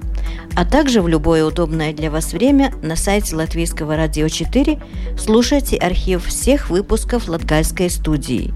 а 0.55 0.65
также 0.65 1.01
в 1.01 1.07
любое 1.07 1.43
удобное 1.45 1.93
для 1.93 2.11
вас 2.11 2.31
время 2.31 2.73
на 2.81 2.95
сайте 2.95 3.35
Латвийского 3.35 3.95
радио 3.95 4.29
4 4.29 4.81
слушайте 5.17 5.77
архив 5.77 6.25
всех 6.25 6.69
выпусков 6.69 7.27
Латгальской 7.27 7.89
студии. 7.89 8.53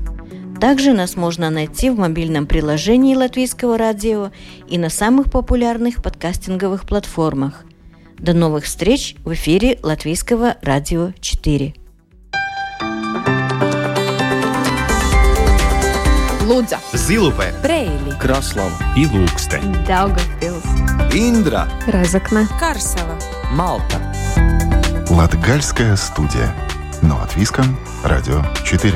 Также 0.62 0.94
нас 0.94 1.16
можно 1.16 1.50
найти 1.50 1.90
в 1.90 1.98
мобильном 1.98 2.46
приложении 2.46 3.16
Латвийского 3.16 3.78
радио 3.78 4.32
и 4.68 4.78
на 4.78 4.90
самых 4.90 5.32
популярных 5.32 6.02
подкастинговых 6.02 6.86
платформах 6.86 7.67
до 8.20 8.34
новых 8.34 8.66
встреч 8.66 9.16
в 9.24 9.34
эфире 9.34 9.80
Латвийского 9.84 10.56
радио 10.62 11.12
4. 11.20 11.74
Лудза, 16.46 16.80
Зилупе, 16.94 17.54
Брейли, 17.62 18.18
Краслава. 18.20 18.72
И 18.96 19.04
Ilūkste, 19.04 19.60
Daugavpils, 19.86 20.66
Indra, 21.12 21.68
Разокна, 21.88 22.48
Карсела, 22.60 23.18
Малта. 23.52 24.02
Латгальская 25.10 25.96
студия. 25.98 26.54
Но 27.02 27.22
от 27.22 27.36
Виска, 27.36 27.64
Радио 28.04 28.44
4. 28.64 28.94